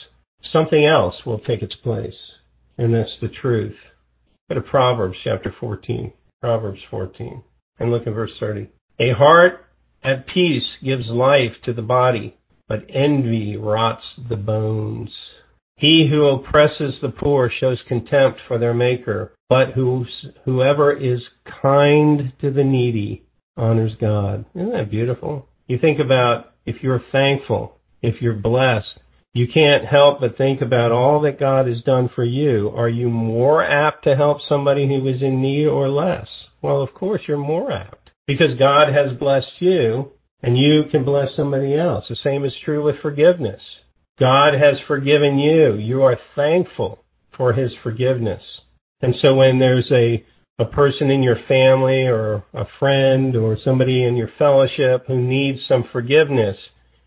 something 0.53 0.85
else 0.85 1.15
will 1.27 1.39
take 1.39 1.63
its 1.63 1.75
place. 1.77 2.15
And 2.79 2.95
that's 2.95 3.17
the 3.21 3.29
truth. 3.29 3.77
Go 4.49 4.57
to 4.57 4.61
Proverbs 4.61 5.19
chapter 5.23 5.55
14. 5.59 6.13
Proverbs 6.41 6.81
14. 6.91 7.43
And 7.79 7.91
look 7.91 8.07
at 8.07 8.15
verse 8.15 8.33
30. 8.39 8.69
A 9.01 9.13
heart 9.13 9.67
at 10.03 10.27
peace 10.27 10.67
gives 10.85 11.09
life 11.09 11.53
to 11.65 11.73
the 11.73 11.83
body, 11.83 12.37
but 12.69 12.85
envy 12.89 13.57
rots 13.57 14.05
the 14.29 14.37
bones. 14.37 15.11
He 15.77 16.09
who 16.09 16.27
oppresses 16.27 16.95
the 17.03 17.09
poor 17.09 17.51
shows 17.51 17.79
contempt 17.89 18.41
for 18.47 18.59
their 18.59 18.75
maker, 18.75 19.33
but 19.49 19.73
whoever 19.73 20.93
is 20.93 21.21
kind 21.63 22.33
to 22.41 22.51
the 22.51 22.65
needy 22.65 23.25
honors 23.57 23.93
God. 24.01 24.45
Isn't 24.55 24.73
that 24.73 24.91
beautiful? 24.91 25.49
You 25.67 25.79
think 25.79 25.99
about 25.99 26.53
if 26.65 26.83
you're 26.83 27.03
thankful, 27.11 27.79
if 28.03 28.23
you're 28.23 28.35
blessed, 28.35 29.01
you 29.33 29.49
can't 29.53 29.85
help 29.85 30.21
but 30.21 30.39
think 30.39 30.61
about 30.61 30.93
all 30.93 31.21
that 31.23 31.41
God 31.41 31.67
has 31.67 31.83
done 31.83 32.09
for 32.15 32.25
you. 32.25 32.69
Are 32.69 32.89
you 32.89 33.09
more 33.09 33.65
apt 33.65 34.05
to 34.05 34.15
help 34.15 34.39
somebody 34.49 34.87
who 34.87 35.09
is 35.09 35.23
in 35.23 35.43
need 35.43 35.67
or 35.67 35.89
less? 35.89 36.29
Well, 36.63 36.81
of 36.81 36.95
course 36.95 37.23
you're 37.27 37.37
more 37.37 37.73
apt 37.73 38.11
because 38.29 38.57
God 38.59 38.93
has 38.93 39.19
blessed 39.19 39.61
you 39.61 40.13
and 40.43 40.57
you 40.57 40.85
can 40.91 41.05
bless 41.05 41.35
somebody 41.35 41.77
else. 41.77 42.05
The 42.09 42.17
same 42.23 42.45
is 42.45 42.53
true 42.65 42.85
with 42.85 43.01
forgiveness. 43.03 43.61
God 44.19 44.55
has 44.55 44.77
forgiven 44.87 45.39
you. 45.39 45.75
You 45.75 46.03
are 46.03 46.19
thankful 46.37 47.01
for 47.37 47.53
his 47.53 47.73
forgiveness. 47.83 48.43
And 49.03 49.15
so 49.21 49.35
when 49.35 49.59
there's 49.59 49.91
a, 49.91 50.25
a 50.59 50.67
person 50.67 51.11
in 51.11 51.23
your 51.23 51.39
family 51.49 52.03
or 52.03 52.45
a 52.55 52.65
friend 52.79 53.37
or 53.37 53.59
somebody 53.65 54.05
in 54.05 54.17
your 54.17 54.31
fellowship 54.39 55.07
who 55.07 55.21
needs 55.21 55.61
some 55.67 55.85
forgiveness, 55.93 56.57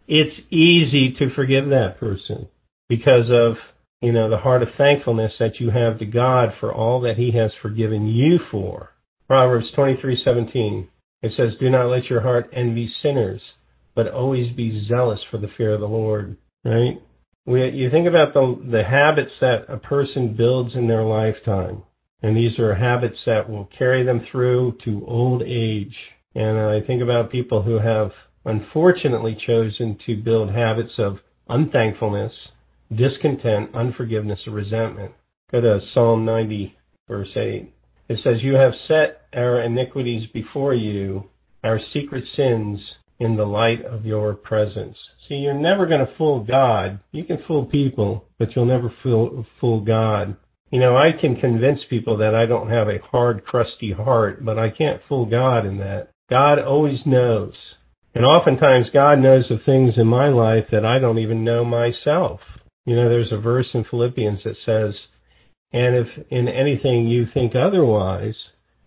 it's 0.08 0.36
easy 0.52 1.16
to 1.20 1.34
forgive 1.34 1.70
that 1.70 1.98
person 2.00 2.48
because 2.90 3.30
of, 3.32 3.56
you 4.02 4.12
know, 4.12 4.30
the 4.30 4.38
heart 4.38 4.62
of 4.62 4.70
thankfulness 4.78 5.34
that 5.40 5.60
you 5.60 5.70
have 5.70 6.00
to 6.00 6.06
God 6.06 6.50
for 6.60 6.74
all 6.74 7.02
that 7.02 7.18
he 7.18 7.32
has 7.32 7.52
forgiven 7.62 8.08
you 8.08 8.40
for. 8.52 8.94
Proverbs 9.28 9.72
23:17. 9.76 10.88
It 11.24 11.34
says, 11.36 11.56
"Do 11.58 11.70
not 11.70 11.90
let 11.90 12.10
your 12.10 12.22
heart 12.22 12.50
envy 12.54 12.88
sinners, 13.02 13.42
but 13.96 14.08
always 14.08 14.52
be 14.56 14.86
zealous 14.88 15.22
for 15.32 15.38
the 15.38 15.48
fear 15.48 15.74
of 15.74 15.82
the 15.82 15.88
Lord." 15.88 16.38
Right? 16.68 17.02
We, 17.46 17.70
you 17.70 17.90
think 17.90 18.08
about 18.08 18.34
the, 18.34 18.60
the 18.70 18.84
habits 18.84 19.32
that 19.40 19.66
a 19.70 19.78
person 19.78 20.36
builds 20.36 20.76
in 20.76 20.88
their 20.88 21.04
lifetime, 21.04 21.84
and 22.22 22.36
these 22.36 22.60
are 22.60 22.76
habits 22.76 23.18
that 23.26 23.50
will 23.50 23.70
carry 23.78 24.06
them 24.06 24.26
through 24.32 24.78
to 24.84 25.06
old 25.08 25.44
age. 25.44 25.96
And 26.36 26.60
I 26.60 26.82
think 26.86 27.02
about 27.02 27.32
people 27.32 27.64
who 27.64 27.80
have 27.80 28.12
unfortunately 28.46 29.38
chosen 29.46 29.98
to 30.06 30.16
build 30.18 30.50
habits 30.50 30.94
of 30.98 31.20
unthankfulness, 31.48 32.34
discontent, 32.94 33.74
unforgiveness, 33.74 34.40
or 34.46 34.54
resentment. 34.54 35.14
Go 35.52 35.62
to 35.62 35.80
Psalm 35.94 36.26
90, 36.26 36.76
verse 37.08 37.30
8. 37.36 37.74
It 38.10 38.20
says, 38.24 38.42
You 38.42 38.56
have 38.56 38.74
set 38.88 39.22
our 39.34 39.62
iniquities 39.62 40.28
before 40.34 40.74
you, 40.74 41.30
our 41.64 41.80
secret 41.94 42.26
sins 42.36 42.80
in 43.20 43.36
the 43.36 43.46
light 43.46 43.84
of 43.86 44.06
your 44.06 44.34
presence. 44.34 44.98
See, 45.28 45.36
you're 45.36 45.54
never 45.54 45.86
going 45.86 46.06
to 46.06 46.16
fool 46.18 46.44
God. 46.44 47.00
You 47.12 47.24
can 47.24 47.40
fool 47.48 47.66
people, 47.66 48.26
but 48.38 48.56
you'll 48.56 48.66
never 48.66 48.94
fool, 49.02 49.46
fool 49.60 49.82
God. 49.82 50.36
You 50.72 50.80
know, 50.80 50.98
I 50.98 51.12
can 51.20 51.36
convince 51.38 51.80
people 51.90 52.18
that 52.18 52.36
I 52.36 52.46
don't 52.46 52.70
have 52.70 52.90
a 52.90 53.00
hard, 53.12 53.46
crusty 53.46 53.92
heart, 53.92 54.44
but 54.44 54.60
I 54.60 54.70
can't 54.70 55.02
fool 55.08 55.26
God 55.26 55.66
in 55.66 55.78
that. 55.78 56.10
God 56.30 56.60
always 56.60 57.00
knows. 57.06 57.54
And 58.14 58.26
oftentimes 58.26 58.88
God 58.94 59.20
knows 59.20 59.46
the 59.48 59.60
things 59.66 59.94
in 59.98 60.08
my 60.08 60.30
life 60.30 60.66
that 60.72 60.86
I 60.86 61.00
don't 61.00 61.20
even 61.20 61.44
know 61.44 61.64
myself. 61.64 62.40
You 62.86 62.96
know, 62.96 63.10
there's 63.10 63.32
a 63.32 63.38
verse 63.38 63.68
in 63.74 63.86
Philippians 63.90 64.40
that 64.44 64.56
says, 64.66 64.96
and 65.72 65.96
if 65.96 66.08
in 66.30 66.48
anything 66.48 67.08
you 67.08 67.28
think 67.34 67.54
otherwise, 67.56 68.36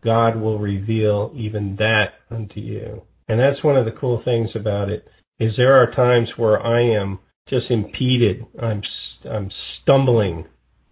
God 0.02 0.36
will 0.36 0.58
reveal 0.58 1.32
even 1.36 1.76
that 1.76 2.14
unto 2.30 2.60
you. 2.60 3.02
And 3.30 3.38
that's 3.38 3.62
one 3.62 3.76
of 3.76 3.84
the 3.84 3.92
cool 3.92 4.20
things 4.24 4.50
about 4.56 4.88
it 4.88 5.06
is 5.38 5.54
there 5.56 5.80
are 5.80 5.92
times 5.92 6.30
where 6.36 6.60
I 6.60 6.82
am 6.82 7.20
just 7.48 7.70
impeded. 7.70 8.44
I'm 8.60 8.82
I'm 9.24 9.52
stumbling. 9.80 10.46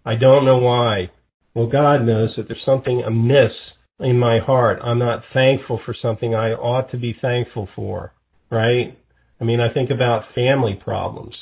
I 0.05 0.15
don't 0.15 0.45
know 0.45 0.57
why. 0.57 1.11
Well, 1.53 1.67
God 1.67 2.05
knows 2.05 2.33
that 2.37 2.47
there's 2.47 2.63
something 2.63 3.03
amiss 3.05 3.51
in 3.99 4.17
my 4.17 4.39
heart. 4.39 4.79
I'm 4.81 4.99
not 4.99 5.23
thankful 5.33 5.81
for 5.85 5.93
something 6.01 6.33
I 6.33 6.51
ought 6.51 6.89
to 6.91 6.97
be 6.97 7.13
thankful 7.21 7.67
for, 7.75 8.13
right? 8.49 8.97
I 9.41 9.43
mean, 9.43 9.59
I 9.59 9.73
think 9.73 9.89
about 9.89 10.33
family 10.33 10.79
problems, 10.81 11.35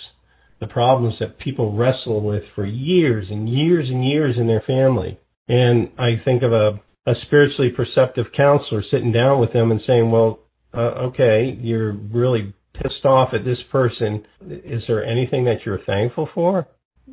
the 0.60 0.66
problems 0.66 1.18
that 1.20 1.38
people 1.38 1.78
wrestle 1.78 2.22
with 2.22 2.44
for 2.56 2.66
years 2.66 3.28
and 3.30 3.48
years 3.48 3.88
and 3.88 4.04
years 4.04 4.36
in 4.36 4.48
their 4.48 4.64
family. 4.66 5.20
And 5.48 5.92
I 6.00 6.20
think 6.26 6.42
of 6.42 6.54
a, 6.54 6.82
a 7.06 7.14
spiritually 7.28 7.70
perceptive 7.70 8.32
counselor 8.36 8.82
sitting 8.90 9.12
down 9.12 9.40
with 9.40 9.54
them 9.54 9.70
and 9.70 9.82
saying, 9.86 10.10
well, 10.10 10.40
uh, 10.78 11.08
okay, 11.10 11.58
you're 11.60 11.94
really 11.94 12.54
pissed 12.76 13.04
off 13.06 13.34
at 13.34 13.44
this 13.44 13.58
person. 13.72 14.26
Is 14.48 14.84
there 14.88 15.04
anything 15.04 15.46
that 15.46 15.66
you're 15.66 15.84
thankful 15.86 16.30
for? 16.34 16.68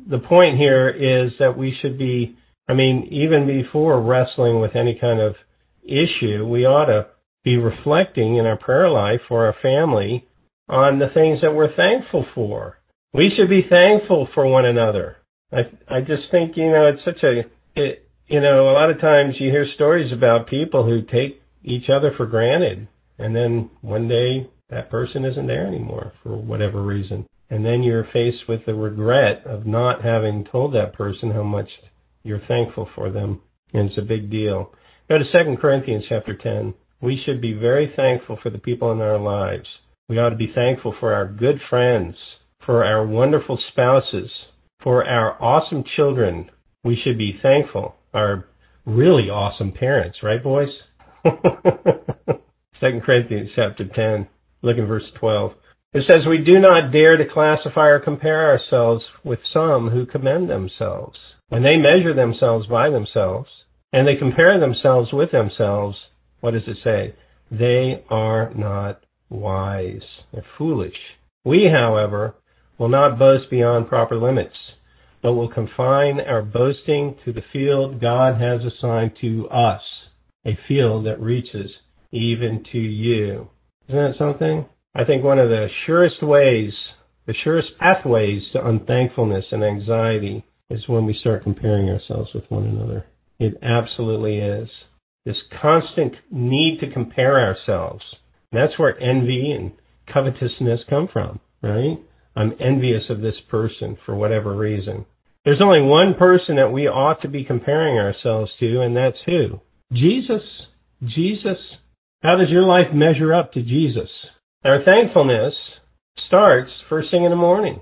The 0.07 0.19
point 0.19 0.57
here 0.57 0.89
is 0.89 1.31
that 1.39 1.57
we 1.57 1.75
should 1.81 1.97
be, 1.97 2.37
I 2.67 2.73
mean, 2.73 3.07
even 3.11 3.47
before 3.47 4.01
wrestling 4.01 4.59
with 4.59 4.75
any 4.75 4.97
kind 4.99 5.19
of 5.19 5.35
issue, 5.83 6.45
we 6.45 6.65
ought 6.65 6.85
to 6.85 7.07
be 7.43 7.57
reflecting 7.57 8.37
in 8.37 8.45
our 8.45 8.57
prayer 8.57 8.89
life 8.89 9.21
for 9.27 9.45
our 9.45 9.55
family 9.61 10.27
on 10.67 10.99
the 10.99 11.09
things 11.13 11.41
that 11.41 11.53
we're 11.53 11.75
thankful 11.75 12.25
for. 12.35 12.79
We 13.13 13.31
should 13.35 13.49
be 13.49 13.67
thankful 13.69 14.27
for 14.33 14.45
one 14.45 14.65
another. 14.65 15.17
I 15.51 15.59
I 15.87 16.01
just 16.01 16.23
think 16.31 16.57
you 16.57 16.71
know 16.71 16.87
it's 16.87 17.05
such 17.05 17.23
a 17.23 17.43
it, 17.75 18.09
you 18.27 18.41
know 18.41 18.69
a 18.69 18.73
lot 18.73 18.89
of 18.89 18.99
times 18.99 19.35
you 19.39 19.51
hear 19.51 19.67
stories 19.75 20.11
about 20.11 20.47
people 20.47 20.83
who 20.83 21.03
take 21.03 21.41
each 21.63 21.89
other 21.89 22.11
for 22.17 22.25
granted, 22.25 22.87
and 23.17 23.35
then 23.35 23.69
one 23.81 24.07
day 24.07 24.49
that 24.69 24.89
person 24.89 25.25
isn't 25.25 25.47
there 25.47 25.67
anymore 25.67 26.13
for 26.23 26.35
whatever 26.35 26.81
reason, 26.81 27.27
and 27.49 27.63
then 27.65 27.83
you're 27.83 28.07
faced 28.11 28.47
with 28.47 28.65
the 28.65 28.73
regret 28.73 29.45
of 29.45 29.65
not 29.65 30.03
having 30.03 30.45
told 30.45 30.73
that 30.73 30.93
person 30.93 31.31
how 31.31 31.43
much 31.43 31.69
you're 32.23 32.41
thankful 32.47 32.89
for 32.95 33.11
them, 33.11 33.41
and 33.73 33.89
it's 33.89 33.97
a 33.97 34.01
big 34.01 34.31
deal. 34.31 34.71
Go 35.07 35.17
to 35.17 35.25
Second 35.31 35.57
Corinthians 35.57 36.05
chapter 36.09 36.35
ten. 36.35 36.73
We 37.01 37.21
should 37.23 37.41
be 37.41 37.53
very 37.53 37.93
thankful 37.95 38.39
for 38.41 38.49
the 38.49 38.57
people 38.57 38.91
in 38.91 39.01
our 39.01 39.19
lives. 39.19 39.67
We 40.09 40.17
ought 40.17 40.29
to 40.29 40.35
be 40.35 40.51
thankful 40.53 40.95
for 40.99 41.13
our 41.13 41.27
good 41.27 41.59
friends, 41.69 42.15
for 42.65 42.83
our 42.83 43.05
wonderful 43.05 43.59
spouses, 43.71 44.31
for 44.81 45.05
our 45.05 45.41
awesome 45.41 45.83
children. 45.95 46.49
We 46.83 46.95
should 46.95 47.17
be 47.17 47.39
thankful. 47.41 47.95
Our 48.13 48.45
really 48.85 49.29
awesome 49.29 49.71
parents, 49.71 50.19
right, 50.23 50.43
boys? 50.43 50.69
Second 52.79 53.03
Corinthians 53.03 53.51
chapter 53.55 53.85
10, 53.85 54.27
look 54.61 54.77
in 54.77 54.85
verse 54.85 55.09
12. 55.19 55.53
It 55.93 56.03
says, 56.07 56.25
We 56.27 56.39
do 56.39 56.59
not 56.59 56.91
dare 56.91 57.15
to 57.15 57.25
classify 57.25 57.87
or 57.87 57.99
compare 57.99 58.49
ourselves 58.51 59.05
with 59.23 59.39
some 59.53 59.89
who 59.89 60.05
commend 60.05 60.49
themselves. 60.49 61.17
When 61.47 61.63
they 61.63 61.77
measure 61.77 62.13
themselves 62.13 62.67
by 62.67 62.89
themselves, 62.89 63.49
and 63.93 64.05
they 64.05 64.17
compare 64.17 64.59
themselves 64.59 65.13
with 65.13 65.31
themselves, 65.31 65.97
what 66.41 66.51
does 66.51 66.67
it 66.67 66.77
say? 66.83 67.15
They 67.49 68.03
are 68.09 68.53
not 68.53 69.03
wise. 69.29 70.03
They're 70.33 70.43
foolish. 70.57 70.97
We, 71.45 71.69
however, 71.71 72.35
will 72.77 72.89
not 72.89 73.17
boast 73.17 73.49
beyond 73.49 73.87
proper 73.87 74.17
limits, 74.17 74.55
but 75.21 75.33
will 75.33 75.47
confine 75.47 76.19
our 76.19 76.41
boasting 76.41 77.15
to 77.23 77.31
the 77.31 77.43
field 77.53 78.01
God 78.01 78.41
has 78.41 78.61
assigned 78.65 79.13
to 79.21 79.47
us, 79.47 79.81
a 80.45 80.57
field 80.67 81.05
that 81.05 81.21
reaches 81.21 81.71
even 82.15 82.63
to 82.71 82.79
you. 82.79 83.49
Isn't 83.87 84.11
that 84.11 84.17
something? 84.17 84.65
I 84.95 85.03
think 85.03 85.23
one 85.23 85.39
of 85.39 85.49
the 85.49 85.67
surest 85.85 86.23
ways, 86.23 86.73
the 87.27 87.33
surest 87.43 87.69
pathways 87.79 88.43
to 88.53 88.65
unthankfulness 88.65 89.45
and 89.51 89.63
anxiety 89.63 90.45
is 90.69 90.87
when 90.87 91.05
we 91.05 91.13
start 91.13 91.43
comparing 91.43 91.89
ourselves 91.89 92.31
with 92.33 92.49
one 92.49 92.65
another. 92.65 93.05
It 93.37 93.57
absolutely 93.61 94.37
is 94.37 94.69
this 95.25 95.41
constant 95.61 96.13
need 96.31 96.79
to 96.79 96.91
compare 96.91 97.39
ourselves. 97.39 98.03
That's 98.51 98.77
where 98.77 98.99
envy 99.01 99.51
and 99.51 99.73
covetousness 100.11 100.81
come 100.89 101.09
from, 101.11 101.39
right? 101.63 101.97
I'm 102.35 102.53
envious 102.59 103.09
of 103.09 103.21
this 103.21 103.37
person 103.49 103.97
for 104.05 104.15
whatever 104.15 104.55
reason. 104.55 105.05
There's 105.43 105.61
only 105.61 105.81
one 105.81 106.13
person 106.19 106.55
that 106.57 106.71
we 106.71 106.87
ought 106.87 107.21
to 107.21 107.27
be 107.27 107.43
comparing 107.43 107.97
ourselves 107.97 108.51
to, 108.59 108.81
and 108.81 108.95
that's 108.95 109.17
who? 109.25 109.61
Jesus. 109.91 110.43
Jesus. 111.03 111.57
How 112.25 112.35
does 112.37 112.49
your 112.49 112.63
life 112.63 112.91
measure 112.91 113.35
up 113.35 113.53
to 113.53 113.61
Jesus? 113.61 114.09
Our 114.63 114.83
thankfulness 114.83 115.53
starts 116.25 116.71
first 116.89 117.11
thing 117.11 117.23
in 117.23 117.29
the 117.29 117.35
morning 117.35 117.81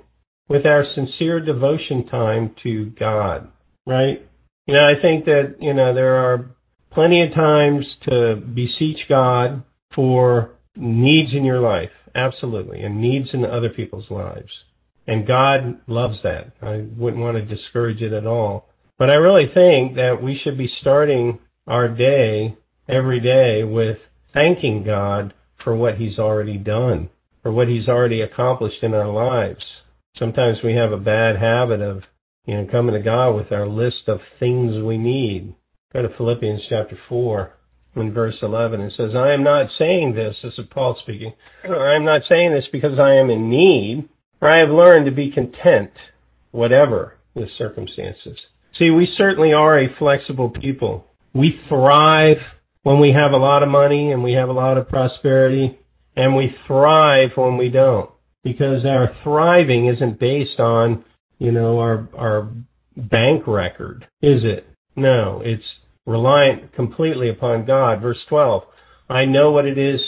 with 0.50 0.66
our 0.66 0.84
sincere 0.96 1.40
devotion 1.40 2.06
time 2.08 2.54
to 2.62 2.88
God, 3.00 3.48
right? 3.88 4.28
You 4.68 4.76
know, 4.76 4.84
I 4.84 5.02
think 5.02 5.24
that, 5.26 5.56
you 5.62 5.74
know, 5.74 5.94
there 5.94 6.18
are 6.18 6.58
plenty 6.92 7.22
of 7.22 7.34
times 7.34 7.86
to 8.10 8.36
beseech 8.36 9.08
God 9.08 9.64
for 9.96 10.56
needs 10.76 11.32
in 11.32 11.46
your 11.46 11.62
life, 11.62 11.92
absolutely, 12.14 12.82
and 12.82 13.00
needs 13.00 13.30
in 13.32 13.46
other 13.46 13.70
people's 13.70 14.12
lives. 14.12 14.52
And 15.08 15.26
God 15.26 15.80
loves 15.88 16.18
that. 16.24 16.52
I 16.62 16.84
wouldn't 16.98 17.24
want 17.24 17.38
to 17.38 17.56
discourage 17.56 18.02
it 18.02 18.12
at 18.12 18.28
all. 18.28 18.68
But 19.00 19.10
I 19.10 19.14
really 19.14 19.50
think 19.54 19.96
that 19.96 20.22
we 20.22 20.38
should 20.44 20.58
be 20.58 20.70
starting 20.82 21.40
our 21.66 21.88
day 21.88 22.58
every 22.90 23.22
day 23.22 23.64
with 23.64 24.00
thanking 24.34 24.84
God 24.84 25.34
for 25.64 25.76
what 25.76 25.98
He's 25.98 26.20
already 26.20 26.58
done, 26.58 27.10
for 27.42 27.52
what 27.52 27.68
He's 27.68 27.88
already 27.88 28.22
accomplished 28.22 28.84
in 28.84 28.94
our 28.94 29.10
lives. 29.10 29.64
Sometimes 30.18 30.60
we 30.64 30.76
have 30.76 30.92
a 30.92 30.98
bad 30.98 31.38
habit 31.38 31.82
of, 31.82 32.04
you 32.46 32.56
know, 32.56 32.68
coming 32.72 32.94
to 32.94 33.02
God 33.02 33.32
with 33.32 33.52
our 33.52 33.68
list 33.68 34.04
of 34.08 34.20
things 34.40 34.84
we 34.84 34.98
need 34.98 35.56
Go 35.94 36.02
to 36.02 36.10
Philippians 36.18 36.64
chapter 36.70 36.98
4 37.08 37.54
in 37.98 38.14
verse 38.14 38.38
11. 38.42 38.82
It 38.82 38.94
says, 38.98 39.12
I 39.16 39.32
am 39.34 39.44
not 39.44 39.70
saying 39.78 40.16
this, 40.16 40.36
this 40.42 40.58
is 40.58 40.66
Paul 40.72 40.98
speaking, 41.00 41.34
I 41.64 41.96
am 41.96 42.04
not 42.04 42.24
saying 42.28 42.52
this 42.52 42.66
because 42.72 42.98
I 42.98 43.14
am 43.14 43.30
in 43.30 43.48
need, 43.48 44.10
for 44.40 44.50
I 44.50 44.58
have 44.58 44.70
learned 44.70 45.06
to 45.06 45.12
be 45.12 45.30
content, 45.30 45.92
whatever 46.50 47.18
the 47.36 47.48
circumstances. 47.60 48.40
See, 48.80 48.90
we 48.90 49.08
certainly 49.16 49.54
are 49.54 49.78
a 49.78 49.96
flexible 50.00 50.50
people. 50.50 51.06
We 51.36 51.62
thrive 51.70 52.38
when 52.84 53.00
we 53.00 53.14
have 53.18 53.32
a 53.32 53.38
lot 53.38 53.64
of 53.64 53.70
money 53.70 54.12
and 54.12 54.24
we 54.24 54.34
have 54.34 54.50
a 54.50 54.54
lot 54.54 54.78
of 54.78 54.90
prosperity, 54.90 55.80
and 56.16 56.36
we 56.36 56.56
thrive 56.68 57.32
when 57.36 57.58
we 57.58 57.70
don't. 57.70 58.10
Because 58.44 58.86
our 58.86 59.16
thriving 59.24 59.88
isn't 59.88 60.20
based 60.20 60.60
on, 60.60 61.04
you 61.40 61.52
know, 61.52 61.80
our, 61.80 62.10
our 62.16 62.50
bank 62.96 63.48
record, 63.48 64.06
is 64.22 64.44
it? 64.44 64.68
No, 64.96 65.42
it's 65.44 65.64
reliant 66.06 66.74
completely 66.74 67.30
upon 67.30 67.66
God. 67.66 68.02
Verse 68.02 68.20
12, 68.30 68.64
I 69.10 69.26
know 69.26 69.52
what 69.52 69.66
it 69.66 69.78
is 69.78 70.02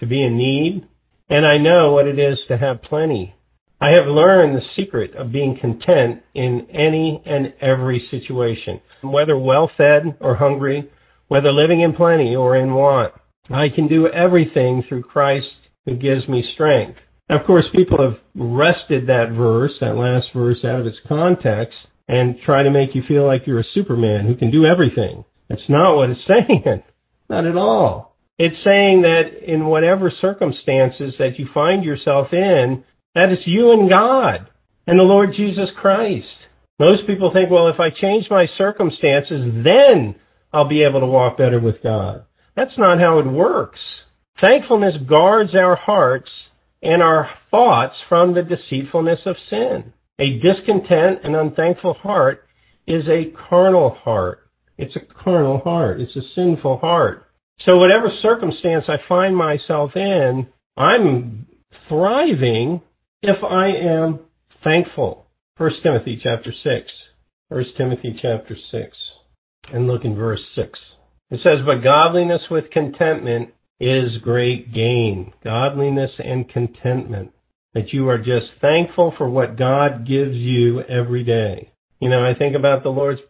to 0.00 0.06
be 0.06 0.22
in 0.22 0.36
need, 0.36 0.88
and 1.28 1.46
I 1.46 1.58
know 1.58 1.92
what 1.92 2.06
it 2.06 2.18
is 2.18 2.38
to 2.48 2.56
have 2.56 2.82
plenty. 2.82 3.34
I 3.80 3.94
have 3.94 4.06
learned 4.06 4.56
the 4.56 4.62
secret 4.76 5.14
of 5.16 5.32
being 5.32 5.58
content 5.60 6.22
in 6.34 6.68
any 6.70 7.22
and 7.26 7.52
every 7.60 8.06
situation, 8.10 8.80
whether 9.02 9.36
well 9.36 9.70
fed 9.76 10.16
or 10.20 10.36
hungry, 10.36 10.90
whether 11.32 11.50
living 11.50 11.80
in 11.80 11.94
plenty 11.94 12.36
or 12.36 12.54
in 12.54 12.74
want. 12.74 13.14
I 13.48 13.70
can 13.74 13.88
do 13.88 14.06
everything 14.06 14.84
through 14.86 15.04
Christ 15.04 15.46
who 15.86 15.96
gives 15.96 16.28
me 16.28 16.44
strength. 16.52 16.98
Of 17.30 17.46
course, 17.46 17.64
people 17.74 17.96
have 18.02 18.20
wrested 18.34 19.06
that 19.06 19.32
verse, 19.34 19.72
that 19.80 19.96
last 19.96 20.26
verse, 20.34 20.62
out 20.62 20.80
of 20.80 20.86
its 20.86 20.98
context 21.08 21.74
and 22.06 22.36
try 22.44 22.62
to 22.62 22.70
make 22.70 22.94
you 22.94 23.02
feel 23.08 23.26
like 23.26 23.46
you're 23.46 23.60
a 23.60 23.72
Superman 23.72 24.26
who 24.26 24.34
can 24.34 24.50
do 24.50 24.66
everything. 24.66 25.24
That's 25.48 25.70
not 25.70 25.96
what 25.96 26.10
it's 26.10 26.20
saying. 26.28 26.82
Not 27.30 27.46
at 27.46 27.56
all. 27.56 28.14
It's 28.36 28.62
saying 28.62 29.00
that 29.00 29.42
in 29.42 29.64
whatever 29.64 30.12
circumstances 30.20 31.14
that 31.18 31.38
you 31.38 31.48
find 31.54 31.82
yourself 31.82 32.34
in, 32.34 32.84
that 33.14 33.32
it's 33.32 33.46
you 33.46 33.72
and 33.72 33.88
God 33.88 34.50
and 34.86 34.98
the 34.98 35.04
Lord 35.04 35.30
Jesus 35.34 35.70
Christ. 35.80 36.26
Most 36.78 37.06
people 37.06 37.32
think, 37.32 37.50
well, 37.50 37.68
if 37.68 37.80
I 37.80 37.88
change 37.88 38.26
my 38.28 38.48
circumstances, 38.58 39.64
then 39.64 40.16
I'll 40.52 40.68
be 40.68 40.82
able 40.82 41.00
to 41.00 41.06
walk 41.06 41.38
better 41.38 41.60
with 41.60 41.82
God. 41.82 42.24
That's 42.56 42.76
not 42.76 43.00
how 43.00 43.18
it 43.18 43.26
works. 43.26 43.80
Thankfulness 44.40 44.94
guards 45.08 45.54
our 45.54 45.76
hearts 45.76 46.30
and 46.82 47.02
our 47.02 47.30
thoughts 47.50 47.94
from 48.08 48.34
the 48.34 48.42
deceitfulness 48.42 49.20
of 49.24 49.36
sin. 49.48 49.92
A 50.18 50.38
discontent 50.40 51.20
and 51.24 51.34
unthankful 51.34 51.94
heart 51.94 52.46
is 52.86 53.04
a 53.08 53.32
carnal 53.48 53.90
heart. 53.90 54.48
It's 54.76 54.96
a 54.96 55.22
carnal 55.24 55.58
heart. 55.58 56.00
It's 56.00 56.16
a 56.16 56.22
sinful 56.34 56.78
heart. 56.78 57.26
So 57.64 57.76
whatever 57.76 58.10
circumstance 58.20 58.84
I 58.88 58.96
find 59.08 59.36
myself 59.36 59.92
in, 59.94 60.48
I'm 60.76 61.46
thriving 61.88 62.80
if 63.22 63.42
I 63.44 63.68
am 63.68 64.20
thankful. 64.64 65.26
1 65.58 65.70
Timothy 65.82 66.18
chapter 66.22 66.52
6. 66.52 66.90
1 67.48 67.64
Timothy 67.76 68.18
chapter 68.20 68.56
6. 68.70 68.96
And 69.70 69.86
look 69.86 70.04
in 70.04 70.16
verse 70.16 70.40
6. 70.54 70.78
It 71.30 71.40
says, 71.42 71.64
But 71.64 71.82
godliness 71.82 72.42
with 72.50 72.70
contentment 72.70 73.50
is 73.80 74.18
great 74.22 74.72
gain. 74.72 75.32
Godliness 75.42 76.10
and 76.18 76.48
contentment. 76.48 77.32
That 77.74 77.92
you 77.92 78.08
are 78.08 78.18
just 78.18 78.46
thankful 78.60 79.14
for 79.16 79.28
what 79.28 79.56
God 79.56 80.06
gives 80.06 80.34
you 80.34 80.82
every 80.82 81.24
day. 81.24 81.72
You 82.00 82.10
know, 82.10 82.24
I 82.24 82.34
think 82.34 82.54
about 82.54 82.82
the 82.82 82.90
Lord's 82.90 83.20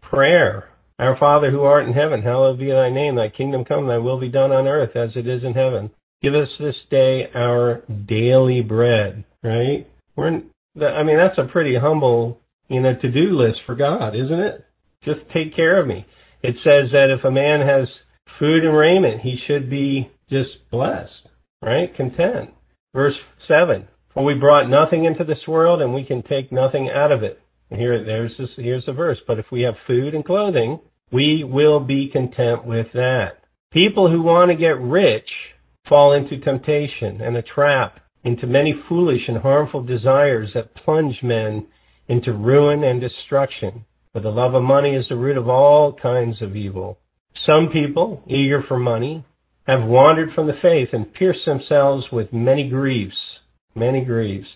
Prayer. 0.00 0.68
Our 0.98 1.16
Father 1.18 1.50
who 1.50 1.62
art 1.62 1.86
in 1.86 1.94
heaven, 1.94 2.22
hallowed 2.22 2.58
be 2.58 2.70
thy 2.70 2.90
name. 2.90 3.16
Thy 3.16 3.28
kingdom 3.28 3.64
come, 3.64 3.86
thy 3.86 3.98
will 3.98 4.20
be 4.20 4.28
done 4.28 4.52
on 4.52 4.66
earth 4.66 4.96
as 4.96 5.10
it 5.16 5.26
is 5.26 5.44
in 5.44 5.52
heaven. 5.54 5.90
Give 6.22 6.34
us 6.34 6.48
this 6.60 6.76
day 6.90 7.28
our 7.34 7.82
daily 8.06 8.60
bread, 8.60 9.24
right? 9.42 9.86
We're, 10.14 10.28
in, 10.28 10.50
I 10.80 11.02
mean, 11.02 11.16
that's 11.16 11.38
a 11.38 11.50
pretty 11.50 11.76
humble, 11.76 12.40
you 12.68 12.80
know, 12.80 12.94
to-do 12.94 13.36
list 13.36 13.60
for 13.66 13.74
God, 13.74 14.14
isn't 14.14 14.40
it? 14.40 14.64
Just 15.04 15.20
take 15.32 15.54
care 15.54 15.80
of 15.80 15.86
me. 15.86 16.06
It 16.42 16.56
says 16.64 16.90
that 16.92 17.10
if 17.10 17.24
a 17.24 17.30
man 17.30 17.66
has 17.66 17.88
food 18.38 18.64
and 18.64 18.76
raiment, 18.76 19.20
he 19.20 19.38
should 19.46 19.70
be 19.70 20.10
just 20.30 20.50
blessed, 20.70 21.28
right? 21.62 21.94
Content. 21.96 22.50
Verse 22.94 23.14
7. 23.48 23.88
For 24.14 24.24
we 24.24 24.34
brought 24.34 24.68
nothing 24.68 25.04
into 25.04 25.24
this 25.24 25.46
world 25.48 25.80
and 25.80 25.94
we 25.94 26.04
can 26.04 26.22
take 26.22 26.52
nothing 26.52 26.90
out 26.90 27.12
of 27.12 27.22
it. 27.22 27.40
And 27.70 27.80
here, 27.80 28.04
there's 28.04 28.32
this, 28.38 28.50
here's 28.56 28.84
the 28.84 28.92
verse. 28.92 29.18
But 29.26 29.38
if 29.38 29.46
we 29.50 29.62
have 29.62 29.74
food 29.86 30.14
and 30.14 30.24
clothing, 30.24 30.78
we 31.10 31.44
will 31.44 31.80
be 31.80 32.08
content 32.08 32.64
with 32.64 32.88
that. 32.92 33.44
People 33.72 34.10
who 34.10 34.22
want 34.22 34.50
to 34.50 34.56
get 34.56 34.80
rich 34.80 35.28
fall 35.88 36.12
into 36.12 36.38
temptation 36.38 37.20
and 37.20 37.36
a 37.36 37.42
trap, 37.42 38.00
into 38.24 38.46
many 38.46 38.74
foolish 38.88 39.22
and 39.28 39.38
harmful 39.38 39.82
desires 39.82 40.50
that 40.54 40.74
plunge 40.74 41.18
men 41.22 41.66
into 42.08 42.32
ruin 42.32 42.84
and 42.84 43.00
destruction. 43.00 43.84
For 44.12 44.20
the 44.20 44.30
love 44.30 44.54
of 44.54 44.62
money 44.62 44.94
is 44.94 45.08
the 45.08 45.16
root 45.16 45.38
of 45.38 45.48
all 45.48 45.94
kinds 45.94 46.42
of 46.42 46.54
evil. 46.54 46.98
Some 47.46 47.70
people, 47.72 48.22
eager 48.26 48.62
for 48.62 48.78
money, 48.78 49.24
have 49.66 49.84
wandered 49.84 50.34
from 50.34 50.46
the 50.46 50.58
faith 50.60 50.90
and 50.92 51.14
pierced 51.14 51.46
themselves 51.46 52.06
with 52.12 52.32
many 52.32 52.68
griefs, 52.68 53.16
many 53.74 54.04
griefs. 54.04 54.48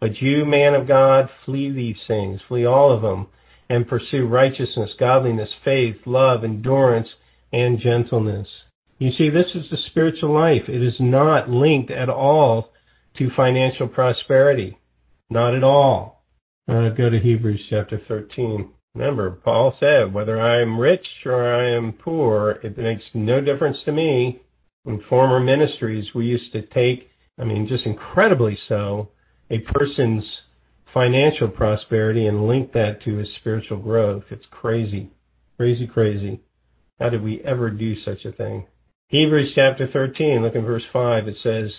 But 0.00 0.20
you, 0.20 0.44
man 0.44 0.74
of 0.74 0.88
God, 0.88 1.28
flee 1.44 1.70
these 1.70 1.98
things, 2.08 2.40
flee 2.48 2.64
all 2.66 2.92
of 2.92 3.02
them, 3.02 3.28
and 3.68 3.88
pursue 3.88 4.26
righteousness, 4.26 4.90
godliness, 4.98 5.50
faith, 5.64 5.96
love, 6.06 6.42
endurance, 6.42 7.08
and 7.52 7.80
gentleness. 7.80 8.48
You 8.98 9.12
see, 9.12 9.30
this 9.30 9.54
is 9.54 9.70
the 9.70 9.78
spiritual 9.90 10.34
life. 10.34 10.68
It 10.68 10.82
is 10.82 10.94
not 10.98 11.48
linked 11.48 11.90
at 11.90 12.08
all 12.08 12.72
to 13.18 13.30
financial 13.36 13.86
prosperity. 13.86 14.78
Not 15.30 15.54
at 15.54 15.62
all. 15.62 16.24
Uh, 16.68 16.88
go 16.90 17.10
to 17.10 17.18
Hebrews 17.18 17.60
chapter 17.70 18.00
13. 18.08 18.70
Remember, 18.94 19.30
Paul 19.30 19.76
said, 19.80 20.14
whether 20.14 20.40
I 20.40 20.62
am 20.62 20.78
rich 20.78 21.06
or 21.26 21.52
I 21.52 21.76
am 21.76 21.92
poor, 21.92 22.60
it 22.62 22.78
makes 22.78 23.02
no 23.12 23.40
difference 23.40 23.78
to 23.84 23.92
me. 23.92 24.40
In 24.86 25.02
former 25.08 25.40
ministries, 25.40 26.14
we 26.14 26.26
used 26.26 26.52
to 26.52 26.62
take, 26.62 27.08
I 27.38 27.44
mean, 27.44 27.66
just 27.66 27.86
incredibly 27.86 28.56
so, 28.68 29.08
a 29.50 29.58
person's 29.58 30.24
financial 30.92 31.48
prosperity 31.48 32.26
and 32.26 32.46
link 32.46 32.72
that 32.72 33.02
to 33.02 33.16
his 33.16 33.28
spiritual 33.40 33.78
growth. 33.78 34.24
It's 34.30 34.46
crazy. 34.50 35.10
Crazy, 35.56 35.86
crazy. 35.88 36.40
How 37.00 37.08
did 37.08 37.22
we 37.22 37.42
ever 37.44 37.70
do 37.70 38.00
such 38.04 38.24
a 38.24 38.32
thing? 38.32 38.66
Hebrews 39.08 39.52
chapter 39.54 39.88
13, 39.92 40.42
look 40.42 40.54
in 40.54 40.64
verse 40.64 40.84
5, 40.92 41.26
it 41.26 41.36
says, 41.42 41.70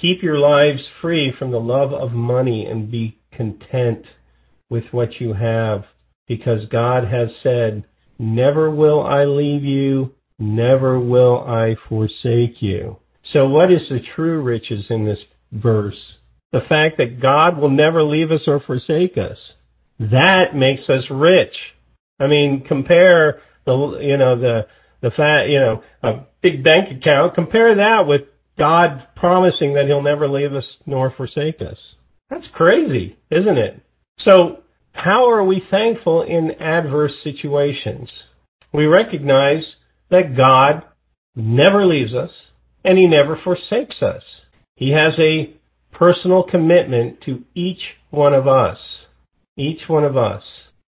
Keep 0.00 0.22
your 0.22 0.38
lives 0.38 0.82
free 1.00 1.32
from 1.38 1.50
the 1.50 1.60
love 1.60 1.92
of 1.92 2.12
money 2.12 2.66
and 2.66 2.90
be 2.90 3.18
content 3.32 4.04
with 4.68 4.84
what 4.92 5.20
you 5.20 5.32
have, 5.32 5.84
because 6.30 6.64
God 6.70 7.02
has 7.08 7.28
said, 7.42 7.82
Never 8.16 8.70
will 8.70 9.04
I 9.04 9.24
leave 9.24 9.64
you, 9.64 10.14
never 10.38 11.00
will 11.00 11.40
I 11.40 11.74
forsake 11.88 12.62
you. 12.62 12.98
So 13.32 13.48
what 13.48 13.72
is 13.72 13.80
the 13.90 13.98
true 14.14 14.40
riches 14.40 14.84
in 14.90 15.04
this 15.04 15.18
verse? 15.50 15.98
The 16.52 16.60
fact 16.68 16.98
that 16.98 17.20
God 17.20 17.58
will 17.58 17.70
never 17.70 18.04
leave 18.04 18.30
us 18.30 18.42
or 18.46 18.60
forsake 18.60 19.18
us. 19.18 19.38
That 19.98 20.54
makes 20.54 20.88
us 20.88 21.02
rich. 21.10 21.56
I 22.20 22.28
mean, 22.28 22.64
compare 22.66 23.42
the, 23.66 23.98
you 24.00 24.16
know, 24.16 24.38
the, 24.40 24.66
the 25.02 25.10
fact, 25.10 25.48
you 25.48 25.58
know, 25.58 25.82
a 26.04 26.26
big 26.42 26.62
bank 26.62 26.96
account, 26.96 27.34
compare 27.34 27.74
that 27.74 28.06
with 28.06 28.22
God 28.56 29.02
promising 29.16 29.74
that 29.74 29.86
he'll 29.86 30.00
never 30.00 30.28
leave 30.28 30.54
us 30.54 30.64
nor 30.86 31.12
forsake 31.16 31.60
us. 31.60 31.78
That's 32.28 32.46
crazy, 32.54 33.18
isn't 33.32 33.58
it? 33.58 33.82
So, 34.24 34.60
how 35.04 35.30
are 35.30 35.44
we 35.44 35.62
thankful 35.70 36.22
in 36.22 36.52
adverse 36.60 37.12
situations? 37.24 38.08
We 38.72 38.86
recognize 38.86 39.64
that 40.10 40.36
God 40.36 40.82
never 41.34 41.86
leaves 41.86 42.14
us 42.14 42.30
and 42.84 42.98
he 42.98 43.06
never 43.06 43.38
forsakes 43.42 44.02
us. 44.02 44.22
He 44.74 44.90
has 44.90 45.14
a 45.18 45.54
personal 45.92 46.42
commitment 46.42 47.20
to 47.22 47.44
each 47.54 47.80
one 48.10 48.34
of 48.34 48.46
us. 48.48 48.78
Each 49.56 49.82
one 49.88 50.04
of 50.04 50.16
us 50.16 50.42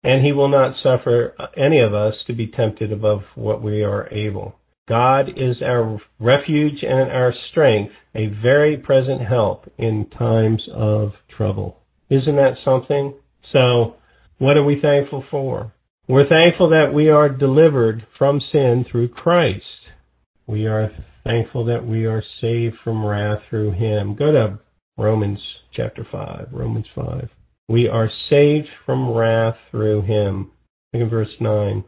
and 0.03 0.25
he 0.25 0.31
will 0.31 0.47
not 0.47 0.75
suffer 0.81 1.35
any 1.57 1.79
of 1.79 1.93
us 1.93 2.15
to 2.27 2.33
be 2.33 2.47
tempted 2.47 2.91
above 2.91 3.21
what 3.35 3.61
we 3.61 3.83
are 3.83 4.07
able. 4.13 4.55
God 4.87 5.29
is 5.37 5.61
our 5.61 5.99
refuge 6.19 6.83
and 6.83 7.11
our 7.11 7.33
strength, 7.51 7.93
a 8.15 8.27
very 8.27 8.77
present 8.77 9.21
help 9.21 9.71
in 9.77 10.09
times 10.17 10.67
of 10.73 11.13
trouble. 11.35 11.77
Isn't 12.09 12.37
that 12.37 12.57
something? 12.65 13.13
So, 13.51 13.95
what 14.39 14.57
are 14.57 14.63
we 14.63 14.81
thankful 14.81 15.23
for? 15.29 15.71
We're 16.07 16.27
thankful 16.27 16.69
that 16.69 16.91
we 16.93 17.09
are 17.09 17.29
delivered 17.29 18.07
from 18.17 18.41
sin 18.51 18.85
through 18.89 19.09
Christ. 19.09 19.63
We 20.47 20.65
are 20.65 20.91
thankful 21.23 21.65
that 21.65 21.85
we 21.85 22.07
are 22.07 22.23
saved 22.41 22.77
from 22.83 23.05
wrath 23.05 23.43
through 23.49 23.73
Him. 23.73 24.15
Go 24.15 24.31
to 24.31 24.59
Romans 24.97 25.39
chapter 25.73 26.05
5, 26.11 26.47
Romans 26.51 26.87
5. 26.93 27.29
We 27.69 27.87
are 27.87 28.09
saved 28.31 28.67
from 28.83 29.11
wrath 29.11 29.55
through 29.69 30.01
him. 30.01 30.51
Look 30.91 31.03
at 31.03 31.09
verse 31.09 31.33
9. 31.39 31.83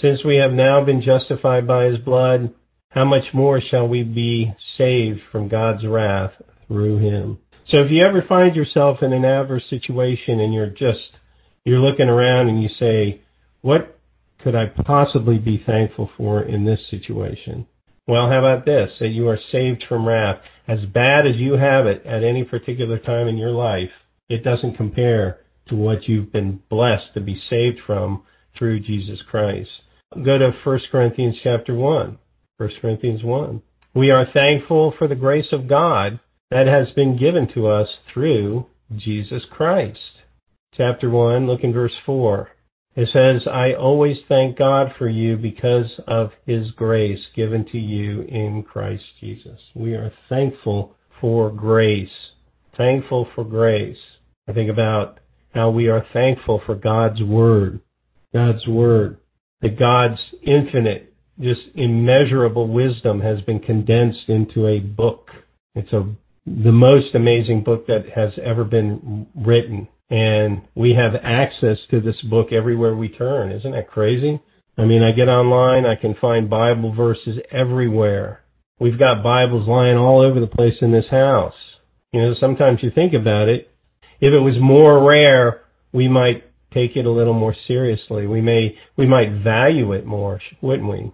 Since 0.00 0.24
we 0.24 0.36
have 0.36 0.52
now 0.52 0.84
been 0.84 1.02
justified 1.02 1.66
by 1.66 1.86
his 1.86 1.98
blood, 1.98 2.54
how 2.90 3.04
much 3.04 3.24
more 3.34 3.60
shall 3.60 3.88
we 3.88 4.04
be 4.04 4.52
saved 4.78 5.20
from 5.32 5.48
God's 5.48 5.84
wrath 5.84 6.32
through 6.68 6.98
him? 6.98 7.38
So 7.68 7.78
if 7.78 7.90
you 7.90 8.04
ever 8.04 8.24
find 8.28 8.54
yourself 8.54 8.98
in 9.02 9.12
an 9.12 9.24
adverse 9.24 9.64
situation 9.68 10.38
and 10.38 10.54
you're 10.54 10.70
just, 10.70 11.10
you're 11.64 11.80
looking 11.80 12.08
around 12.08 12.48
and 12.48 12.62
you 12.62 12.68
say, 12.78 13.20
what 13.62 13.98
could 14.42 14.54
I 14.54 14.66
possibly 14.66 15.38
be 15.38 15.62
thankful 15.64 16.10
for 16.16 16.42
in 16.42 16.64
this 16.64 16.80
situation? 16.90 17.66
Well, 18.06 18.28
how 18.28 18.40
about 18.40 18.66
this? 18.66 18.90
That 19.00 19.08
you 19.08 19.28
are 19.28 19.38
saved 19.50 19.84
from 19.88 20.06
wrath. 20.06 20.40
As 20.68 20.80
bad 20.92 21.26
as 21.26 21.36
you 21.36 21.54
have 21.54 21.86
it 21.86 22.04
at 22.04 22.22
any 22.22 22.44
particular 22.44 22.98
time 22.98 23.28
in 23.28 23.38
your 23.38 23.52
life, 23.52 23.90
it 24.28 24.44
doesn't 24.44 24.76
compare 24.76 25.38
to 25.68 25.74
what 25.74 26.06
you've 26.06 26.30
been 26.30 26.60
blessed 26.68 27.14
to 27.14 27.20
be 27.20 27.40
saved 27.48 27.78
from 27.86 28.22
through 28.58 28.80
Jesus 28.80 29.20
Christ. 29.30 29.70
Go 30.14 30.36
to 30.36 30.52
1 30.62 30.80
Corinthians 30.92 31.36
chapter 31.42 31.74
1. 31.74 32.18
1 32.58 32.70
Corinthians 32.80 33.24
1. 33.24 33.62
We 33.94 34.10
are 34.10 34.26
thankful 34.32 34.92
for 34.98 35.08
the 35.08 35.14
grace 35.14 35.52
of 35.52 35.68
God 35.68 36.20
that 36.50 36.66
has 36.66 36.94
been 36.94 37.18
given 37.18 37.48
to 37.54 37.68
us 37.68 37.88
through 38.12 38.66
Jesus 38.94 39.42
Christ. 39.50 39.98
Chapter 40.76 41.08
1, 41.08 41.46
look 41.46 41.62
in 41.62 41.72
verse 41.72 41.94
4. 42.04 42.48
It 42.96 43.08
says, 43.12 43.46
I 43.46 43.74
always 43.74 44.16
thank 44.28 44.58
God 44.58 44.92
for 44.98 45.08
you 45.08 45.36
because 45.36 46.00
of 46.06 46.30
his 46.46 46.70
grace 46.72 47.20
given 47.34 47.64
to 47.66 47.78
you 47.78 48.22
in 48.22 48.64
Christ 48.64 49.04
Jesus. 49.20 49.60
We 49.74 49.94
are 49.94 50.12
thankful 50.28 50.96
for 51.20 51.50
grace. 51.50 52.08
Thankful 52.76 53.28
for 53.34 53.44
grace. 53.44 53.98
I 54.48 54.52
think 54.52 54.70
about 54.70 55.20
how 55.54 55.70
we 55.70 55.88
are 55.88 56.06
thankful 56.12 56.60
for 56.66 56.74
God's 56.74 57.22
Word. 57.22 57.80
God's 58.32 58.66
Word. 58.66 59.18
That 59.62 59.78
God's 59.78 60.20
infinite, 60.42 61.14
just 61.40 61.62
immeasurable 61.74 62.68
wisdom 62.68 63.20
has 63.20 63.40
been 63.42 63.60
condensed 63.60 64.28
into 64.28 64.66
a 64.66 64.80
book. 64.80 65.30
It's 65.74 65.92
a, 65.92 66.04
the 66.46 66.72
most 66.72 67.14
amazing 67.14 67.62
book 67.64 67.86
that 67.86 68.04
has 68.14 68.32
ever 68.44 68.64
been 68.64 69.26
written. 69.34 69.88
And 70.10 70.62
we 70.74 70.94
have 70.94 71.20
access 71.22 71.78
to 71.90 72.00
this 72.00 72.20
book 72.22 72.52
everywhere 72.52 72.94
we 72.94 73.08
turn. 73.08 73.52
Isn't 73.52 73.72
that 73.72 73.90
crazy? 73.90 74.40
I 74.76 74.84
mean, 74.84 75.02
I 75.02 75.12
get 75.12 75.28
online, 75.28 75.86
I 75.86 75.94
can 75.94 76.14
find 76.20 76.50
Bible 76.50 76.92
verses 76.94 77.38
everywhere. 77.50 78.40
We've 78.80 78.98
got 78.98 79.22
Bibles 79.22 79.68
lying 79.68 79.96
all 79.96 80.20
over 80.20 80.40
the 80.40 80.48
place 80.48 80.74
in 80.80 80.90
this 80.90 81.08
house. 81.10 81.54
You 82.12 82.22
know, 82.22 82.34
sometimes 82.38 82.80
you 82.82 82.90
think 82.90 83.12
about 83.14 83.48
it, 83.48 83.70
if 84.20 84.32
it 84.32 84.38
was 84.38 84.56
more 84.60 85.08
rare, 85.08 85.62
we 85.92 86.08
might 86.08 86.44
take 86.72 86.96
it 86.96 87.06
a 87.06 87.10
little 87.10 87.34
more 87.34 87.54
seriously. 87.66 88.26
We 88.26 88.40
may 88.40 88.76
we 88.96 89.06
might 89.06 89.42
value 89.42 89.92
it 89.92 90.04
more, 90.04 90.40
wouldn't 90.60 90.90
we? 90.90 91.12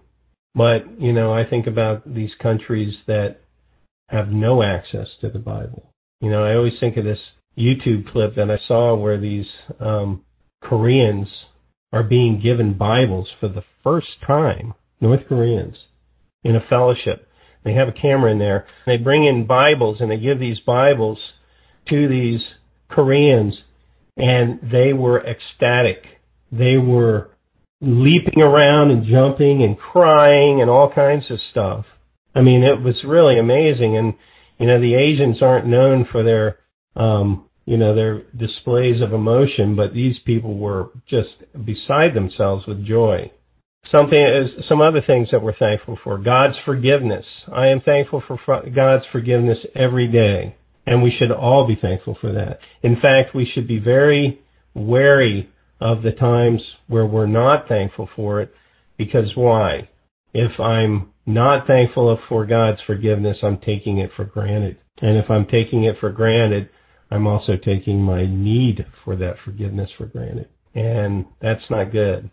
But 0.55 0.99
you 0.99 1.13
know, 1.13 1.33
I 1.33 1.45
think 1.47 1.67
about 1.67 2.11
these 2.11 2.31
countries 2.41 2.95
that 3.07 3.37
have 4.09 4.29
no 4.29 4.63
access 4.63 5.07
to 5.21 5.29
the 5.29 5.39
Bible. 5.39 5.89
You 6.19 6.31
know, 6.31 6.43
I 6.43 6.55
always 6.55 6.79
think 6.79 6.97
of 6.97 7.05
this 7.05 7.19
YouTube 7.57 8.11
clip 8.11 8.35
that 8.35 8.49
I 8.49 8.57
saw 8.67 8.95
where 8.95 9.19
these 9.19 9.47
um, 9.79 10.23
Koreans 10.63 11.27
are 11.91 12.03
being 12.03 12.41
given 12.41 12.77
Bibles 12.77 13.27
for 13.39 13.49
the 13.49 13.63
first 13.83 14.21
time, 14.25 14.73
North 14.99 15.27
Koreans, 15.27 15.75
in 16.43 16.55
a 16.55 16.65
fellowship. 16.69 17.27
They 17.63 17.73
have 17.73 17.89
a 17.89 17.91
camera 17.91 18.31
in 18.31 18.39
there. 18.39 18.65
They 18.85 18.97
bring 18.97 19.25
in 19.25 19.45
Bibles 19.45 19.97
and 19.99 20.09
they 20.09 20.17
give 20.17 20.39
these 20.39 20.59
Bibles 20.59 21.19
to 21.89 22.07
these 22.07 22.41
Koreans, 22.89 23.55
and 24.17 24.59
they 24.71 24.93
were 24.93 25.23
ecstatic. 25.25 26.03
They 26.51 26.77
were 26.77 27.29
leaping 27.81 28.43
around 28.43 28.91
and 28.91 29.05
jumping 29.05 29.63
and 29.63 29.77
crying 29.77 30.61
and 30.61 30.69
all 30.69 30.91
kinds 30.93 31.29
of 31.31 31.39
stuff. 31.51 31.85
I 32.33 32.41
mean, 32.41 32.63
it 32.63 32.81
was 32.81 33.03
really 33.03 33.37
amazing. 33.39 33.97
And 33.97 34.13
You 34.59 34.67
know, 34.67 34.79
the 34.79 34.95
Asians 34.95 35.41
aren't 35.41 35.67
known 35.67 36.05
for 36.11 36.23
their, 36.23 36.59
um, 36.95 37.45
you 37.65 37.77
know, 37.77 37.95
their 37.95 38.23
displays 38.37 39.01
of 39.01 39.13
emotion, 39.13 39.75
but 39.75 39.93
these 39.93 40.17
people 40.25 40.57
were 40.57 40.89
just 41.07 41.29
beside 41.65 42.13
themselves 42.13 42.65
with 42.65 42.85
joy. 42.85 43.31
Something 43.95 44.19
is 44.19 44.65
some 44.69 44.81
other 44.81 45.01
things 45.05 45.29
that 45.31 45.41
we're 45.41 45.55
thankful 45.57 45.97
for. 46.03 46.17
God's 46.17 46.55
forgiveness. 46.65 47.25
I 47.51 47.67
am 47.67 47.81
thankful 47.81 48.23
for 48.27 48.39
God's 48.75 49.05
forgiveness 49.11 49.57
every 49.75 50.07
day, 50.07 50.55
and 50.85 51.01
we 51.01 51.15
should 51.17 51.31
all 51.31 51.67
be 51.67 51.75
thankful 51.75 52.17
for 52.19 52.31
that. 52.33 52.59
In 52.83 52.99
fact, 52.99 53.35
we 53.35 53.45
should 53.45 53.67
be 53.67 53.79
very 53.79 54.39
wary 54.73 55.49
of 55.79 56.03
the 56.03 56.11
times 56.11 56.61
where 56.87 57.05
we're 57.05 57.25
not 57.25 57.67
thankful 57.67 58.07
for 58.15 58.41
it, 58.41 58.53
because 58.97 59.35
why? 59.35 59.89
If 60.33 60.59
I'm 60.59 61.09
not 61.25 61.67
thankful 61.67 62.17
for 62.29 62.45
God's 62.45 62.79
forgiveness, 62.85 63.37
I'm 63.43 63.57
taking 63.57 63.97
it 63.97 64.11
for 64.15 64.25
granted. 64.25 64.77
And 65.01 65.17
if 65.17 65.29
I'm 65.29 65.45
taking 65.45 65.85
it 65.85 65.95
for 65.99 66.11
granted, 66.11 66.69
I'm 67.11 67.27
also 67.27 67.53
taking 67.57 68.01
my 68.01 68.25
need 68.25 68.85
for 69.03 69.15
that 69.17 69.35
forgiveness 69.43 69.89
for 69.97 70.05
granted. 70.05 70.47
And 70.73 71.25
that's 71.41 71.69
not 71.69 71.91
good. 71.91 72.31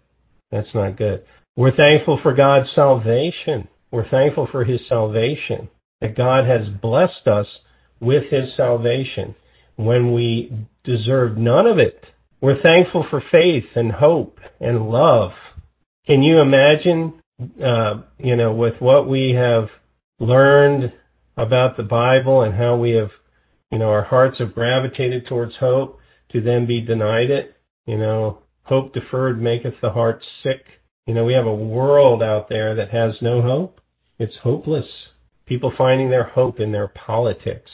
That's 0.50 0.72
not 0.74 0.96
good. 0.96 1.24
We're 1.56 1.76
thankful 1.76 2.20
for 2.22 2.32
God's 2.34 2.68
salvation. 2.74 3.68
We're 3.90 4.08
thankful 4.08 4.48
for 4.50 4.64
His 4.64 4.80
salvation. 4.88 5.68
That 6.00 6.16
God 6.16 6.46
has 6.46 6.68
blessed 6.80 7.26
us 7.26 7.46
with 8.00 8.24
His 8.30 8.56
salvation 8.56 9.34
when 9.74 10.12
we 10.12 10.52
deserve 10.84 11.36
none 11.36 11.66
of 11.66 11.78
it. 11.78 12.04
We're 12.40 12.62
thankful 12.62 13.04
for 13.10 13.22
faith 13.32 13.64
and 13.74 13.90
hope 13.90 14.38
and 14.60 14.88
love. 14.88 15.32
Can 16.06 16.22
you 16.22 16.40
imagine, 16.40 17.20
uh, 17.60 18.02
you 18.18 18.36
know, 18.36 18.52
with 18.52 18.74
what 18.80 19.08
we 19.08 19.34
have 19.36 19.68
learned 20.20 20.92
about 21.36 21.76
the 21.76 21.82
Bible 21.82 22.42
and 22.42 22.54
how 22.54 22.76
we 22.76 22.92
have, 22.92 23.10
you 23.70 23.78
know, 23.78 23.90
our 23.90 24.04
hearts 24.04 24.38
have 24.38 24.54
gravitated 24.54 25.26
towards 25.26 25.56
hope 25.56 25.98
to 26.32 26.40
then 26.40 26.66
be 26.66 26.80
denied 26.80 27.30
it? 27.30 27.56
You 27.86 27.98
know, 27.98 28.40
hope 28.62 28.92
deferred 28.92 29.40
maketh 29.40 29.74
the 29.80 29.90
heart 29.90 30.22
sick. 30.42 30.64
You 31.06 31.14
know, 31.14 31.24
we 31.24 31.34
have 31.34 31.46
a 31.46 31.54
world 31.54 32.22
out 32.22 32.48
there 32.48 32.74
that 32.74 32.90
has 32.90 33.14
no 33.22 33.42
hope. 33.42 33.80
It's 34.18 34.36
hopeless. 34.42 34.86
People 35.46 35.72
finding 35.76 36.10
their 36.10 36.24
hope 36.24 36.60
in 36.60 36.72
their 36.72 36.88
politics. 36.88 37.70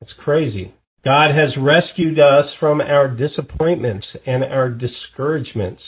It's 0.00 0.12
crazy. 0.18 0.74
God 1.04 1.34
has 1.34 1.56
rescued 1.58 2.18
us 2.18 2.46
from 2.58 2.80
our 2.80 3.08
disappointments 3.08 4.06
and 4.26 4.42
our 4.44 4.70
discouragements. 4.70 5.82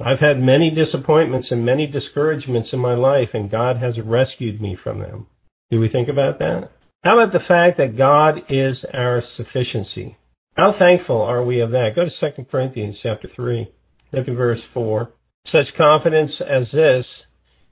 I've 0.00 0.20
had 0.20 0.40
many 0.40 0.70
disappointments 0.70 1.48
and 1.50 1.64
many 1.64 1.86
discouragements 1.86 2.70
in 2.72 2.78
my 2.78 2.94
life, 2.94 3.30
and 3.34 3.50
God 3.50 3.76
has 3.78 3.98
rescued 4.02 4.60
me 4.60 4.76
from 4.82 5.00
them. 5.00 5.26
Do 5.70 5.80
we 5.80 5.88
think 5.88 6.08
about 6.08 6.38
that? 6.38 6.70
How 7.04 7.20
about 7.20 7.32
the 7.32 7.46
fact 7.46 7.78
that 7.78 7.96
God 7.96 8.42
is 8.48 8.76
our 8.92 9.22
sufficiency? 9.36 10.16
How 10.56 10.76
thankful 10.76 11.22
are 11.22 11.44
we 11.44 11.60
of 11.60 11.70
that? 11.70 11.90
Go 11.94 12.04
to 12.04 12.32
2 12.32 12.44
Corinthians 12.50 12.96
chapter 13.00 13.28
3, 13.36 13.70
look 14.12 14.26
at 14.26 14.34
verse 14.34 14.60
4. 14.74 15.08
Such 15.52 15.76
confidence 15.76 16.32
as 16.40 16.66
this 16.72 17.06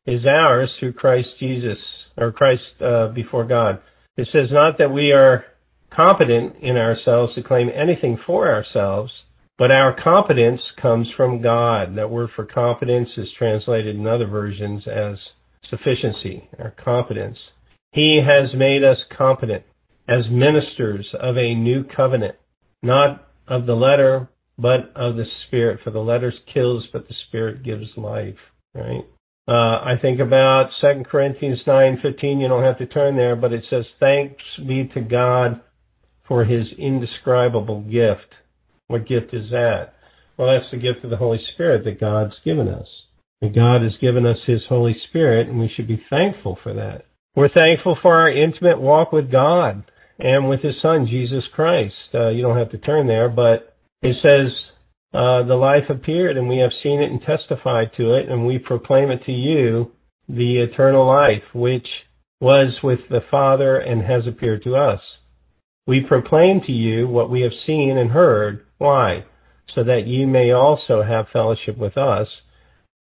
is 0.07 0.25
ours 0.25 0.71
through 0.79 0.93
Christ 0.93 1.31
Jesus, 1.41 1.79
or 2.17 2.31
Christ 2.31 2.63
uh, 2.81 3.09
before 3.09 3.45
God. 3.45 3.81
It 4.17 4.29
says 4.31 4.49
not 4.53 4.79
that 4.79 4.93
we 4.93 5.11
are 5.11 5.45
competent 5.91 6.57
in 6.63 6.77
ourselves 6.77 7.35
to 7.35 7.43
claim 7.43 7.69
anything 7.69 8.19
for 8.25 8.49
ourselves, 8.49 9.11
but 9.59 9.73
our 9.73 10.01
competence 10.01 10.61
comes 10.81 11.09
from 11.17 11.43
God. 11.43 11.97
That 11.97 12.11
word 12.11 12.31
for 12.37 12.47
competence 12.47 13.09
is 13.17 13.29
translated 13.37 13.97
in 13.97 14.07
other 14.07 14.27
versions 14.27 14.85
as 14.87 15.19
sufficiency, 15.69 16.49
our 16.61 16.71
competence. 16.71 17.39
He 17.93 18.21
has 18.25 18.55
made 18.55 18.85
us 18.85 18.99
competent 19.17 19.65
as 20.09 20.29
ministers 20.31 21.07
of 21.19 21.37
a 21.37 21.55
new 21.55 21.85
covenant, 21.85 22.37
not 22.83 23.29
of 23.49 23.67
the 23.67 23.75
letter, 23.75 24.29
but 24.59 24.93
of 24.95 25.17
the 25.17 25.27
Spirit. 25.47 25.81
For 25.83 25.91
the 25.91 26.01
letter 26.01 26.33
kills, 26.53 26.87
but 26.93 27.09
the 27.09 27.15
Spirit 27.29 27.63
gives 27.63 27.97
life. 27.97 28.39
Right? 28.75 29.05
Uh, 29.49 29.81
I 29.85 29.95
think 30.01 30.21
about 30.21 30.71
2 30.81 31.05
Corinthians 31.05 31.63
9:15. 31.67 32.41
You 32.41 32.49
don't 32.49 32.65
have 32.65 32.79
to 32.79 32.87
turn 32.87 33.17
there, 33.17 33.37
but 33.37 33.53
it 33.53 33.65
says, 33.71 33.87
"Thanks 34.01 34.43
be 34.67 34.89
to 34.89 35.01
God 35.01 35.61
for 36.25 36.45
His 36.45 36.73
indescribable 36.73 37.83
gift." 37.83 38.35
What 38.89 39.07
gift 39.07 39.35
is 39.35 39.51
that? 39.51 39.95
Well, 40.37 40.49
that's 40.49 40.71
the 40.71 40.77
gift 40.77 41.05
of 41.05 41.11
the 41.11 41.17
Holy 41.17 41.39
Spirit 41.39 41.85
that 41.85 42.01
God's 42.01 42.39
given 42.45 42.69
us. 42.69 42.89
And 43.41 43.55
God 43.55 43.83
has 43.83 43.97
given 43.99 44.27
us 44.27 44.43
His 44.45 44.65
Holy 44.67 44.95
Spirit, 45.09 45.49
and 45.49 45.59
we 45.59 45.69
should 45.69 45.87
be 45.87 46.05
thankful 46.11 46.57
for 46.63 46.73
that. 46.75 47.07
We're 47.37 47.51
thankful 47.51 47.99
for 48.01 48.15
our 48.15 48.31
intimate 48.31 48.81
walk 48.81 49.13
with 49.13 49.31
God 49.31 49.85
and 50.19 50.49
with 50.49 50.63
His 50.63 50.81
Son, 50.81 51.07
Jesus 51.07 51.45
Christ. 51.53 51.95
Uh, 52.15 52.31
you 52.31 52.41
don't 52.41 52.57
have 52.57 52.71
to 52.71 52.79
turn 52.79 53.07
there, 53.07 53.29
but 53.29 53.77
it 54.01 54.17
says, 54.23 54.53
uh, 55.13 55.43
the 55.43 55.55
life 55.55 55.91
appeared 55.91 56.39
and 56.39 56.49
we 56.49 56.57
have 56.59 56.73
seen 56.83 57.03
it 57.03 57.11
and 57.11 57.21
testified 57.21 57.91
to 57.99 58.15
it 58.15 58.31
and 58.31 58.47
we 58.47 58.59
proclaim 58.59 59.11
it 59.11 59.23
to 59.27 59.33
you, 59.33 59.93
the 60.31 60.61
eternal 60.63 61.07
life, 61.07 61.43
which 61.55 61.87
was 62.41 62.79
with 62.83 63.01
the 63.11 63.21
Father 63.31 63.77
and 63.77 64.01
has 64.01 64.27
appeared 64.27 64.65
to 64.65 64.75
us. 64.75 65.03
We 65.87 66.01
proclaim 66.01 66.63
to 66.63 66.73
you 66.73 67.07
what 67.07 67.29
we 67.29 67.43
have 67.43 67.53
seen 67.67 67.99
and 67.99 68.13
heard. 68.13 68.65
Why? 68.79 69.27
So 69.75 69.85
that 69.85 70.07
you 70.07 70.27
may 70.27 70.53
also 70.53 71.03
have 71.03 71.27
fellowship 71.35 71.77
with 71.77 71.99
us. 71.99 72.29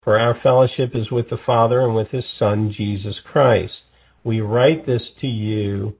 For 0.02 0.18
our 0.18 0.40
fellowship 0.42 0.92
is 0.94 1.10
with 1.10 1.28
the 1.28 1.38
Father 1.44 1.80
and 1.80 1.94
with 1.94 2.08
His 2.08 2.24
Son, 2.38 2.72
Jesus 2.74 3.16
Christ. 3.30 3.74
We 4.24 4.40
write 4.40 4.86
this 4.86 5.02
to 5.20 5.26
you 5.26 5.96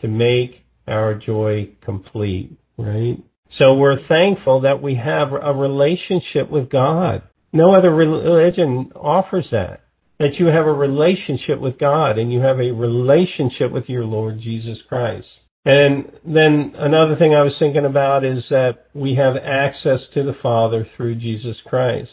to 0.00 0.08
make 0.08 0.64
our 0.86 1.14
joy 1.14 1.70
complete, 1.84 2.56
right? 2.76 3.16
So 3.58 3.74
we're 3.74 4.06
thankful 4.08 4.62
that 4.62 4.82
we 4.82 4.94
have 4.96 5.32
a 5.32 5.52
relationship 5.52 6.50
with 6.50 6.70
God. 6.70 7.22
No 7.52 7.74
other 7.74 7.94
religion 7.94 8.92
offers 8.96 9.46
that. 9.52 9.80
That 10.18 10.38
you 10.38 10.46
have 10.46 10.66
a 10.66 10.72
relationship 10.72 11.60
with 11.60 11.78
God 11.78 12.18
and 12.18 12.32
you 12.32 12.40
have 12.40 12.60
a 12.60 12.70
relationship 12.70 13.72
with 13.72 13.88
your 13.88 14.04
Lord 14.04 14.40
Jesus 14.40 14.78
Christ. 14.88 15.26
And 15.64 16.10
then 16.24 16.74
another 16.76 17.16
thing 17.16 17.34
I 17.34 17.42
was 17.42 17.54
thinking 17.58 17.84
about 17.84 18.24
is 18.24 18.42
that 18.50 18.86
we 18.94 19.14
have 19.14 19.36
access 19.36 20.00
to 20.14 20.22
the 20.24 20.36
Father 20.42 20.86
through 20.96 21.16
Jesus 21.16 21.56
Christ. 21.66 22.10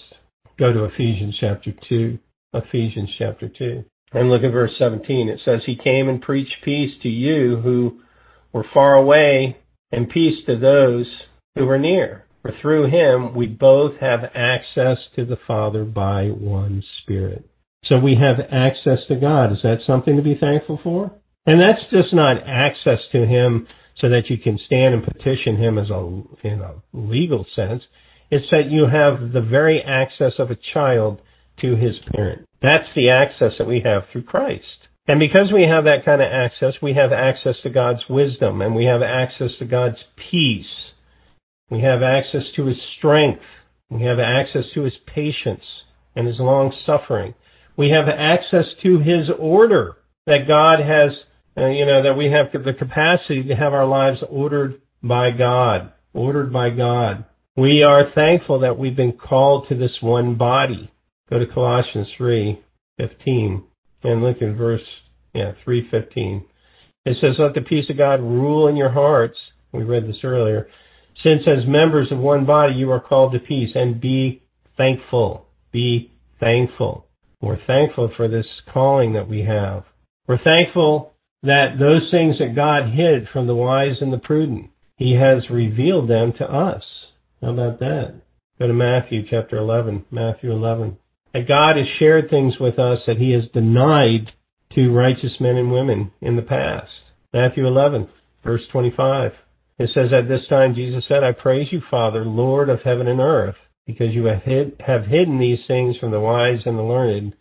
Go 0.57 0.73
to 0.73 0.85
Ephesians 0.85 1.37
chapter 1.39 1.73
2. 1.87 2.19
Ephesians 2.53 3.09
chapter 3.17 3.47
2. 3.47 3.83
And 4.11 4.29
look 4.29 4.43
at 4.43 4.51
verse 4.51 4.71
17. 4.77 5.29
It 5.29 5.39
says, 5.45 5.61
He 5.65 5.75
came 5.75 6.09
and 6.09 6.21
preached 6.21 6.55
peace 6.63 6.93
to 7.03 7.09
you 7.09 7.57
who 7.57 7.99
were 8.51 8.65
far 8.73 8.95
away 8.95 9.57
and 9.91 10.09
peace 10.09 10.43
to 10.45 10.57
those 10.57 11.07
who 11.55 11.65
were 11.65 11.77
near. 11.77 12.25
For 12.41 12.51
through 12.61 12.89
him 12.89 13.35
we 13.35 13.47
both 13.47 13.97
have 13.99 14.31
access 14.33 14.97
to 15.15 15.25
the 15.25 15.37
Father 15.47 15.83
by 15.83 16.27
one 16.27 16.83
Spirit. 17.01 17.45
So 17.85 17.97
we 17.97 18.15
have 18.15 18.39
access 18.51 18.99
to 19.07 19.15
God. 19.15 19.51
Is 19.51 19.61
that 19.63 19.79
something 19.85 20.15
to 20.15 20.21
be 20.21 20.35
thankful 20.35 20.79
for? 20.83 21.11
And 21.45 21.61
that's 21.61 21.81
just 21.91 22.13
not 22.13 22.43
access 22.45 22.99
to 23.11 23.25
him 23.25 23.67
so 23.97 24.09
that 24.09 24.29
you 24.29 24.37
can 24.37 24.57
stand 24.65 24.93
and 24.93 25.03
petition 25.03 25.57
him 25.57 25.77
as 25.77 25.89
a 25.89 26.21
in 26.43 26.61
a 26.61 26.75
legal 26.93 27.45
sense. 27.55 27.83
It's 28.31 28.49
that 28.51 28.69
you 28.69 28.85
have 28.85 29.33
the 29.33 29.41
very 29.41 29.81
access 29.81 30.33
of 30.39 30.51
a 30.51 30.57
child 30.73 31.21
to 31.61 31.75
his 31.75 31.95
parent. 32.13 32.45
That's 32.61 32.89
the 32.95 33.09
access 33.09 33.53
that 33.57 33.67
we 33.67 33.81
have 33.85 34.03
through 34.11 34.23
Christ. 34.23 34.87
And 35.07 35.19
because 35.19 35.51
we 35.51 35.63
have 35.63 35.85
that 35.85 36.05
kind 36.05 36.21
of 36.21 36.27
access, 36.31 36.75
we 36.81 36.93
have 36.93 37.11
access 37.11 37.55
to 37.63 37.69
God's 37.69 38.03
wisdom 38.09 38.61
and 38.61 38.75
we 38.75 38.85
have 38.85 39.01
access 39.01 39.51
to 39.59 39.65
God's 39.65 39.97
peace 40.29 40.65
we 41.69 41.81
have 41.81 42.01
access 42.01 42.43
to 42.55 42.65
his 42.65 42.77
strength. 42.97 43.41
We 43.89 44.03
have 44.03 44.19
access 44.19 44.65
to 44.73 44.83
his 44.83 44.93
patience 45.05 45.63
and 46.15 46.27
his 46.27 46.39
long 46.39 46.73
suffering. 46.85 47.35
We 47.77 47.89
have 47.91 48.07
access 48.09 48.65
to 48.83 48.99
his 48.99 49.29
order 49.37 49.97
that 50.25 50.47
God 50.47 50.79
has, 50.79 51.11
uh, 51.57 51.67
you 51.67 51.85
know, 51.85 52.03
that 52.03 52.17
we 52.17 52.31
have 52.31 52.51
the 52.51 52.73
capacity 52.73 53.43
to 53.43 53.55
have 53.55 53.73
our 53.73 53.85
lives 53.85 54.19
ordered 54.29 54.81
by 55.01 55.31
God, 55.31 55.91
ordered 56.13 56.51
by 56.51 56.71
God. 56.71 57.25
We 57.55 57.83
are 57.83 58.11
thankful 58.13 58.59
that 58.59 58.77
we've 58.77 58.95
been 58.95 59.13
called 59.13 59.69
to 59.69 59.75
this 59.75 59.97
one 60.01 60.35
body. 60.35 60.91
Go 61.29 61.39
to 61.39 61.45
Colossians 61.47 62.07
3:15 62.17 63.63
and 64.03 64.23
look 64.23 64.41
in 64.41 64.55
verse 64.55 64.85
yeah, 65.33 65.53
3:15. 65.63 66.43
It 67.05 67.17
says, 67.17 67.37
"Let 67.37 67.53
the 67.53 67.61
peace 67.61 67.89
of 67.89 67.97
God 67.97 68.21
rule 68.21 68.67
in 68.67 68.75
your 68.75 68.89
hearts." 68.89 69.37
We 69.71 69.83
read 69.83 70.07
this 70.07 70.23
earlier 70.23 70.67
since 71.23 71.47
as 71.47 71.65
members 71.65 72.11
of 72.11 72.19
one 72.19 72.45
body 72.45 72.73
you 72.73 72.91
are 72.91 72.99
called 72.99 73.33
to 73.33 73.39
peace 73.39 73.75
and 73.75 73.99
be 73.99 74.41
thankful. 74.77 75.45
Be 75.71 76.11
thankful. 76.39 77.05
We're 77.41 77.59
thankful 77.67 78.09
for 78.15 78.27
this 78.27 78.47
calling 78.73 79.13
that 79.13 79.27
we 79.27 79.43
have. 79.43 79.83
We're 80.27 80.43
thankful 80.43 81.13
that 81.43 81.79
those 81.79 82.09
things 82.11 82.37
that 82.39 82.55
God 82.55 82.89
hid 82.89 83.27
from 83.29 83.47
the 83.47 83.55
wise 83.55 84.01
and 84.01 84.11
the 84.11 84.17
prudent, 84.17 84.69
He 84.97 85.13
has 85.13 85.49
revealed 85.49 86.09
them 86.09 86.33
to 86.33 86.51
us. 86.51 86.83
How 87.41 87.51
about 87.51 87.79
that? 87.79 88.15
Go 88.59 88.67
to 88.67 88.73
Matthew 88.73 89.25
chapter 89.29 89.57
11. 89.57 90.05
Matthew 90.11 90.51
11. 90.51 90.97
That 91.33 91.47
God 91.47 91.77
has 91.77 91.85
shared 91.99 92.29
things 92.29 92.55
with 92.59 92.79
us 92.79 92.99
that 93.05 93.17
He 93.17 93.31
has 93.31 93.43
denied 93.53 94.31
to 94.73 94.93
righteous 94.93 95.33
men 95.39 95.57
and 95.57 95.71
women 95.71 96.11
in 96.21 96.35
the 96.35 96.41
past. 96.41 96.91
Matthew 97.33 97.67
11, 97.67 98.07
verse 98.43 98.61
25. 98.71 99.31
It 99.77 99.89
says, 99.93 100.11
At 100.11 100.27
this 100.27 100.47
time 100.49 100.75
Jesus 100.75 101.05
said, 101.07 101.23
I 101.23 101.31
praise 101.31 101.67
you, 101.71 101.81
Father, 101.89 102.25
Lord 102.25 102.69
of 102.69 102.81
heaven 102.81 103.07
and 103.07 103.19
earth, 103.19 103.55
because 103.85 104.13
you 104.13 104.25
have, 104.25 104.43
hid, 104.43 104.81
have 104.85 105.05
hidden 105.05 105.39
these 105.39 105.59
things 105.67 105.97
from 105.97 106.11
the 106.11 106.19
wise 106.19 106.59
and 106.65 106.77
the 106.77 106.83
learned 106.83 107.33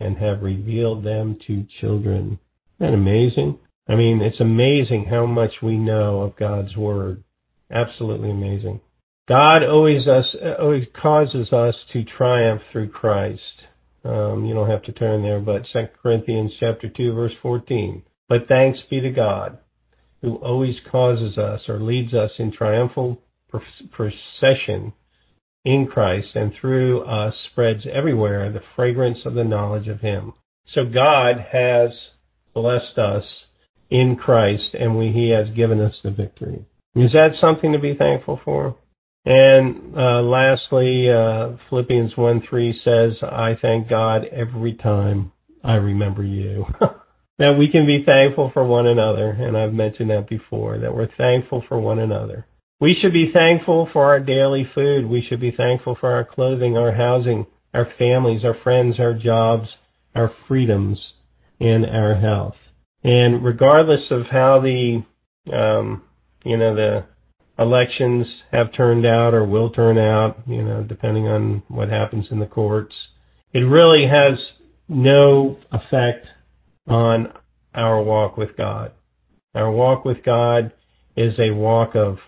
and 0.00 0.16
have 0.18 0.42
revealed 0.42 1.04
them 1.04 1.38
to 1.46 1.66
children. 1.80 2.38
Isn't 2.78 2.92
that 2.92 2.94
amazing? 2.94 3.58
I 3.88 3.94
mean, 3.94 4.20
it's 4.20 4.40
amazing 4.40 5.06
how 5.06 5.26
much 5.26 5.52
we 5.62 5.76
know 5.76 6.22
of 6.22 6.36
God's 6.36 6.76
Word. 6.76 7.22
Absolutely 7.70 8.30
amazing. 8.30 8.80
God 9.28 9.64
always 9.64 10.06
us 10.06 10.36
always 10.60 10.86
causes 11.00 11.52
us 11.52 11.74
to 11.92 12.04
triumph 12.04 12.62
through 12.70 12.90
Christ. 12.90 13.42
Um, 14.04 14.44
you 14.44 14.54
don't 14.54 14.70
have 14.70 14.84
to 14.84 14.92
turn 14.92 15.22
there, 15.22 15.40
but 15.40 15.62
2 15.72 15.86
Corinthians 16.00 16.52
chapter 16.60 16.88
2 16.88 17.12
verse 17.12 17.32
14. 17.42 18.02
But 18.28 18.46
thanks 18.46 18.78
be 18.88 19.00
to 19.00 19.10
God, 19.10 19.58
who 20.22 20.36
always 20.36 20.76
causes 20.90 21.38
us 21.38 21.62
or 21.68 21.80
leads 21.80 22.14
us 22.14 22.30
in 22.38 22.52
triumphal 22.52 23.20
procession 23.90 24.92
in 25.64 25.86
Christ 25.86 26.28
and 26.34 26.52
through 26.60 27.02
us 27.02 27.34
spreads 27.50 27.84
everywhere 27.92 28.52
the 28.52 28.62
fragrance 28.76 29.18
of 29.24 29.34
the 29.34 29.44
knowledge 29.44 29.88
of 29.88 30.00
Him. 30.00 30.34
So 30.72 30.84
God 30.84 31.44
has 31.52 31.90
blessed 32.54 32.98
us 32.98 33.24
in 33.90 34.16
Christ 34.16 34.74
and 34.78 34.96
we, 34.96 35.10
He 35.10 35.30
has 35.30 35.54
given 35.56 35.80
us 35.80 35.94
the 36.04 36.12
victory. 36.12 36.64
Is 36.94 37.12
that 37.12 37.36
something 37.40 37.72
to 37.72 37.78
be 37.78 37.94
thankful 37.94 38.40
for? 38.44 38.76
And 39.26 39.96
uh, 39.96 40.22
lastly, 40.22 41.10
uh, 41.10 41.56
Philippians 41.68 42.16
1 42.16 42.42
3 42.48 42.80
says, 42.84 43.12
I 43.22 43.56
thank 43.60 43.90
God 43.90 44.24
every 44.26 44.74
time 44.74 45.32
I 45.64 45.74
remember 45.74 46.22
you. 46.22 46.64
that 47.38 47.58
we 47.58 47.68
can 47.68 47.86
be 47.86 48.04
thankful 48.08 48.52
for 48.54 48.64
one 48.64 48.86
another, 48.86 49.30
and 49.30 49.56
I've 49.56 49.72
mentioned 49.72 50.10
that 50.10 50.28
before, 50.28 50.78
that 50.78 50.94
we're 50.94 51.10
thankful 51.16 51.64
for 51.68 51.78
one 51.78 51.98
another. 51.98 52.46
We 52.80 52.96
should 53.00 53.12
be 53.12 53.32
thankful 53.34 53.88
for 53.92 54.04
our 54.04 54.20
daily 54.20 54.70
food. 54.74 55.06
We 55.06 55.26
should 55.28 55.40
be 55.40 55.50
thankful 55.50 55.96
for 55.98 56.12
our 56.12 56.24
clothing, 56.24 56.76
our 56.76 56.92
housing, 56.92 57.46
our 57.74 57.88
families, 57.98 58.44
our 58.44 58.56
friends, 58.62 59.00
our 59.00 59.14
jobs, 59.14 59.68
our 60.14 60.30
freedoms, 60.46 60.98
and 61.58 61.84
our 61.84 62.14
health. 62.14 62.54
And 63.02 63.44
regardless 63.44 64.02
of 64.10 64.26
how 64.30 64.60
the, 64.60 65.02
um, 65.52 66.02
you 66.44 66.56
know, 66.56 66.76
the 66.76 67.04
elections 67.58 68.26
have 68.52 68.72
turned 68.74 69.06
out 69.06 69.34
or 69.34 69.44
will 69.44 69.70
turn 69.70 69.98
out, 69.98 70.38
you 70.46 70.62
know, 70.62 70.82
depending 70.82 71.26
on 71.26 71.62
what 71.68 71.88
happens 71.88 72.26
in 72.30 72.38
the 72.38 72.46
courts. 72.46 72.94
It 73.52 73.60
really 73.60 74.06
has 74.06 74.38
no 74.88 75.58
effect 75.72 76.26
on 76.86 77.32
our 77.74 78.02
walk 78.02 78.36
with 78.36 78.56
God. 78.56 78.92
Our 79.54 79.70
walk 79.70 80.04
with 80.04 80.22
God 80.24 80.72
is 81.16 81.34
a 81.38 81.54
walk 81.54 81.94
of 81.94 82.18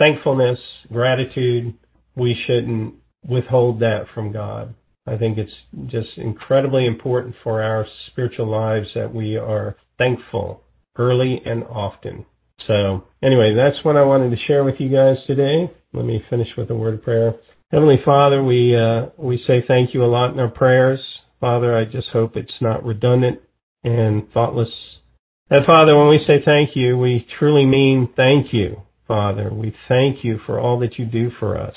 thankfulness, 0.00 0.58
gratitude. 0.92 1.74
We 2.14 2.40
shouldn't 2.46 2.94
withhold 3.28 3.80
that 3.80 4.06
from 4.14 4.32
God. 4.32 4.74
I 5.06 5.16
think 5.16 5.38
it's 5.38 5.52
just 5.86 6.16
incredibly 6.16 6.86
important 6.86 7.34
for 7.42 7.62
our 7.62 7.86
spiritual 8.08 8.50
lives 8.50 8.88
that 8.94 9.12
we 9.12 9.36
are 9.36 9.76
thankful 9.98 10.62
early 10.96 11.40
and 11.44 11.64
often. 11.64 12.24
So 12.66 13.04
anyway, 13.22 13.54
that's 13.54 13.84
what 13.84 13.96
I 13.96 14.04
wanted 14.04 14.30
to 14.30 14.44
share 14.46 14.64
with 14.64 14.76
you 14.78 14.88
guys 14.88 15.16
today. 15.26 15.70
Let 15.92 16.04
me 16.04 16.22
finish 16.28 16.48
with 16.56 16.70
a 16.70 16.74
word 16.74 16.94
of 16.94 17.02
prayer. 17.02 17.34
Heavenly 17.70 18.00
Father, 18.04 18.42
we 18.42 18.76
uh, 18.76 19.06
we 19.16 19.42
say 19.46 19.64
thank 19.66 19.92
you 19.94 20.04
a 20.04 20.06
lot 20.06 20.32
in 20.32 20.40
our 20.40 20.48
prayers. 20.48 21.00
Father, 21.40 21.76
I 21.76 21.84
just 21.84 22.08
hope 22.08 22.36
it's 22.36 22.60
not 22.60 22.84
redundant 22.84 23.40
and 23.84 24.30
thoughtless. 24.32 24.70
And 25.50 25.64
Father, 25.64 25.96
when 25.96 26.08
we 26.08 26.24
say 26.26 26.42
thank 26.44 26.70
you, 26.74 26.98
we 26.98 27.26
truly 27.38 27.66
mean 27.66 28.08
thank 28.16 28.52
you, 28.52 28.82
Father. 29.06 29.50
We 29.52 29.74
thank 29.88 30.24
you 30.24 30.40
for 30.46 30.58
all 30.58 30.78
that 30.80 30.98
you 30.98 31.06
do 31.06 31.30
for 31.38 31.60
us. 31.60 31.76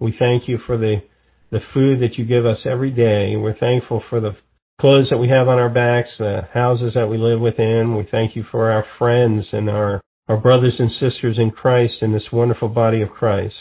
We 0.00 0.14
thank 0.18 0.48
you 0.48 0.58
for 0.66 0.76
the 0.76 1.02
the 1.50 1.60
food 1.74 2.00
that 2.00 2.16
you 2.16 2.24
give 2.24 2.46
us 2.46 2.58
every 2.64 2.90
day. 2.90 3.36
We're 3.36 3.58
thankful 3.58 4.02
for 4.08 4.20
the 4.20 4.36
clothes 4.80 5.08
that 5.10 5.18
we 5.18 5.28
have 5.28 5.48
on 5.48 5.58
our 5.58 5.68
backs, 5.68 6.08
the 6.18 6.48
houses 6.52 6.94
that 6.94 7.08
we 7.08 7.18
live 7.18 7.40
within. 7.40 7.96
We 7.96 8.08
thank 8.10 8.34
you 8.34 8.44
for 8.50 8.70
our 8.70 8.84
friends 8.98 9.44
and 9.52 9.68
our 9.68 10.00
our 10.28 10.36
brothers 10.36 10.74
and 10.78 10.90
sisters 10.92 11.38
in 11.38 11.50
Christ 11.50 11.94
in 12.00 12.12
this 12.12 12.30
wonderful 12.32 12.68
body 12.68 13.02
of 13.02 13.10
Christ. 13.10 13.54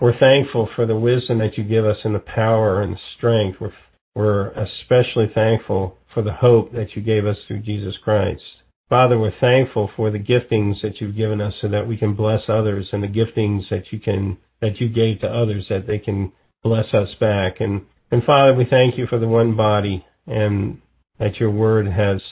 We're 0.00 0.18
thankful 0.18 0.68
for 0.74 0.86
the 0.86 0.96
wisdom 0.96 1.38
that 1.38 1.56
you 1.56 1.64
give 1.64 1.84
us 1.84 1.98
and 2.04 2.14
the 2.14 2.20
power 2.20 2.82
and 2.82 2.94
the 2.94 3.00
strength. 3.16 3.60
We're, 3.60 3.72
we're 4.14 4.50
especially 4.50 5.30
thankful 5.34 5.96
for 6.12 6.22
the 6.22 6.32
hope 6.32 6.72
that 6.72 6.94
you 6.94 7.02
gave 7.02 7.26
us 7.26 7.36
through 7.46 7.60
Jesus 7.60 7.94
Christ. 8.02 8.42
Father, 8.88 9.18
we're 9.18 9.38
thankful 9.40 9.90
for 9.96 10.10
the 10.10 10.18
giftings 10.18 10.80
that 10.82 11.00
you've 11.00 11.16
given 11.16 11.40
us 11.40 11.54
so 11.60 11.68
that 11.68 11.86
we 11.86 11.96
can 11.96 12.14
bless 12.14 12.42
others 12.48 12.88
and 12.92 13.02
the 13.02 13.08
giftings 13.08 13.68
that 13.70 13.92
you 13.92 14.00
can, 14.00 14.38
that 14.60 14.80
you 14.80 14.88
gave 14.88 15.20
to 15.20 15.28
others 15.28 15.66
that 15.68 15.86
they 15.86 15.98
can 15.98 16.32
bless 16.62 16.86
us 16.94 17.10
back. 17.20 17.60
And, 17.60 17.82
and 18.10 18.24
Father, 18.24 18.54
we 18.54 18.66
thank 18.68 18.96
you 18.96 19.06
for 19.06 19.18
the 19.18 19.28
one 19.28 19.56
body 19.56 20.06
and 20.26 20.80
that 21.18 21.36
your 21.36 21.50
word 21.50 21.86
has 21.86 22.22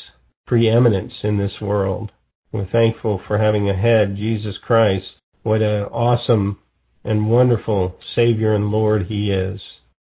preeminence 0.46 1.12
in 1.22 1.36
this 1.36 1.60
world. 1.60 2.10
We're 2.52 2.70
thankful 2.70 3.20
for 3.26 3.38
having 3.38 3.68
a 3.68 3.76
head, 3.76 4.16
Jesus 4.16 4.56
Christ. 4.58 5.06
What 5.42 5.62
an 5.62 5.84
awesome 5.84 6.58
and 7.04 7.30
wonderful 7.30 7.96
Savior 8.14 8.54
and 8.54 8.70
Lord 8.70 9.06
He 9.06 9.30
is. 9.30 9.60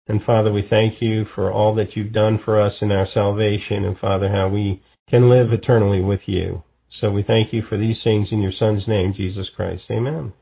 And 0.08 0.24
Father, 0.24 0.52
we 0.52 0.66
thank 0.68 1.02
you 1.02 1.26
for 1.36 1.52
all 1.52 1.76
that 1.76 1.96
you've 1.96 2.14
done 2.14 2.40
for 2.44 2.60
us 2.60 2.74
in 2.82 2.92
our 2.92 3.08
salvation, 3.14 3.86
and 3.86 3.98
Father, 3.98 4.30
how 4.30 4.50
we 4.50 4.82
can 5.10 5.30
live 5.30 5.54
eternally 5.54 6.02
with 6.02 6.22
you. 6.26 6.64
So 7.00 7.12
we 7.12 7.24
thank 7.24 7.54
you 7.54 7.62
for 7.62 7.78
these 7.78 7.98
things 8.04 8.30
in 8.32 8.42
your 8.42 8.52
Son's 8.52 8.88
name, 8.88 9.14
Jesus 9.16 9.48
Christ. 9.56 9.84
Amen. 9.92 10.34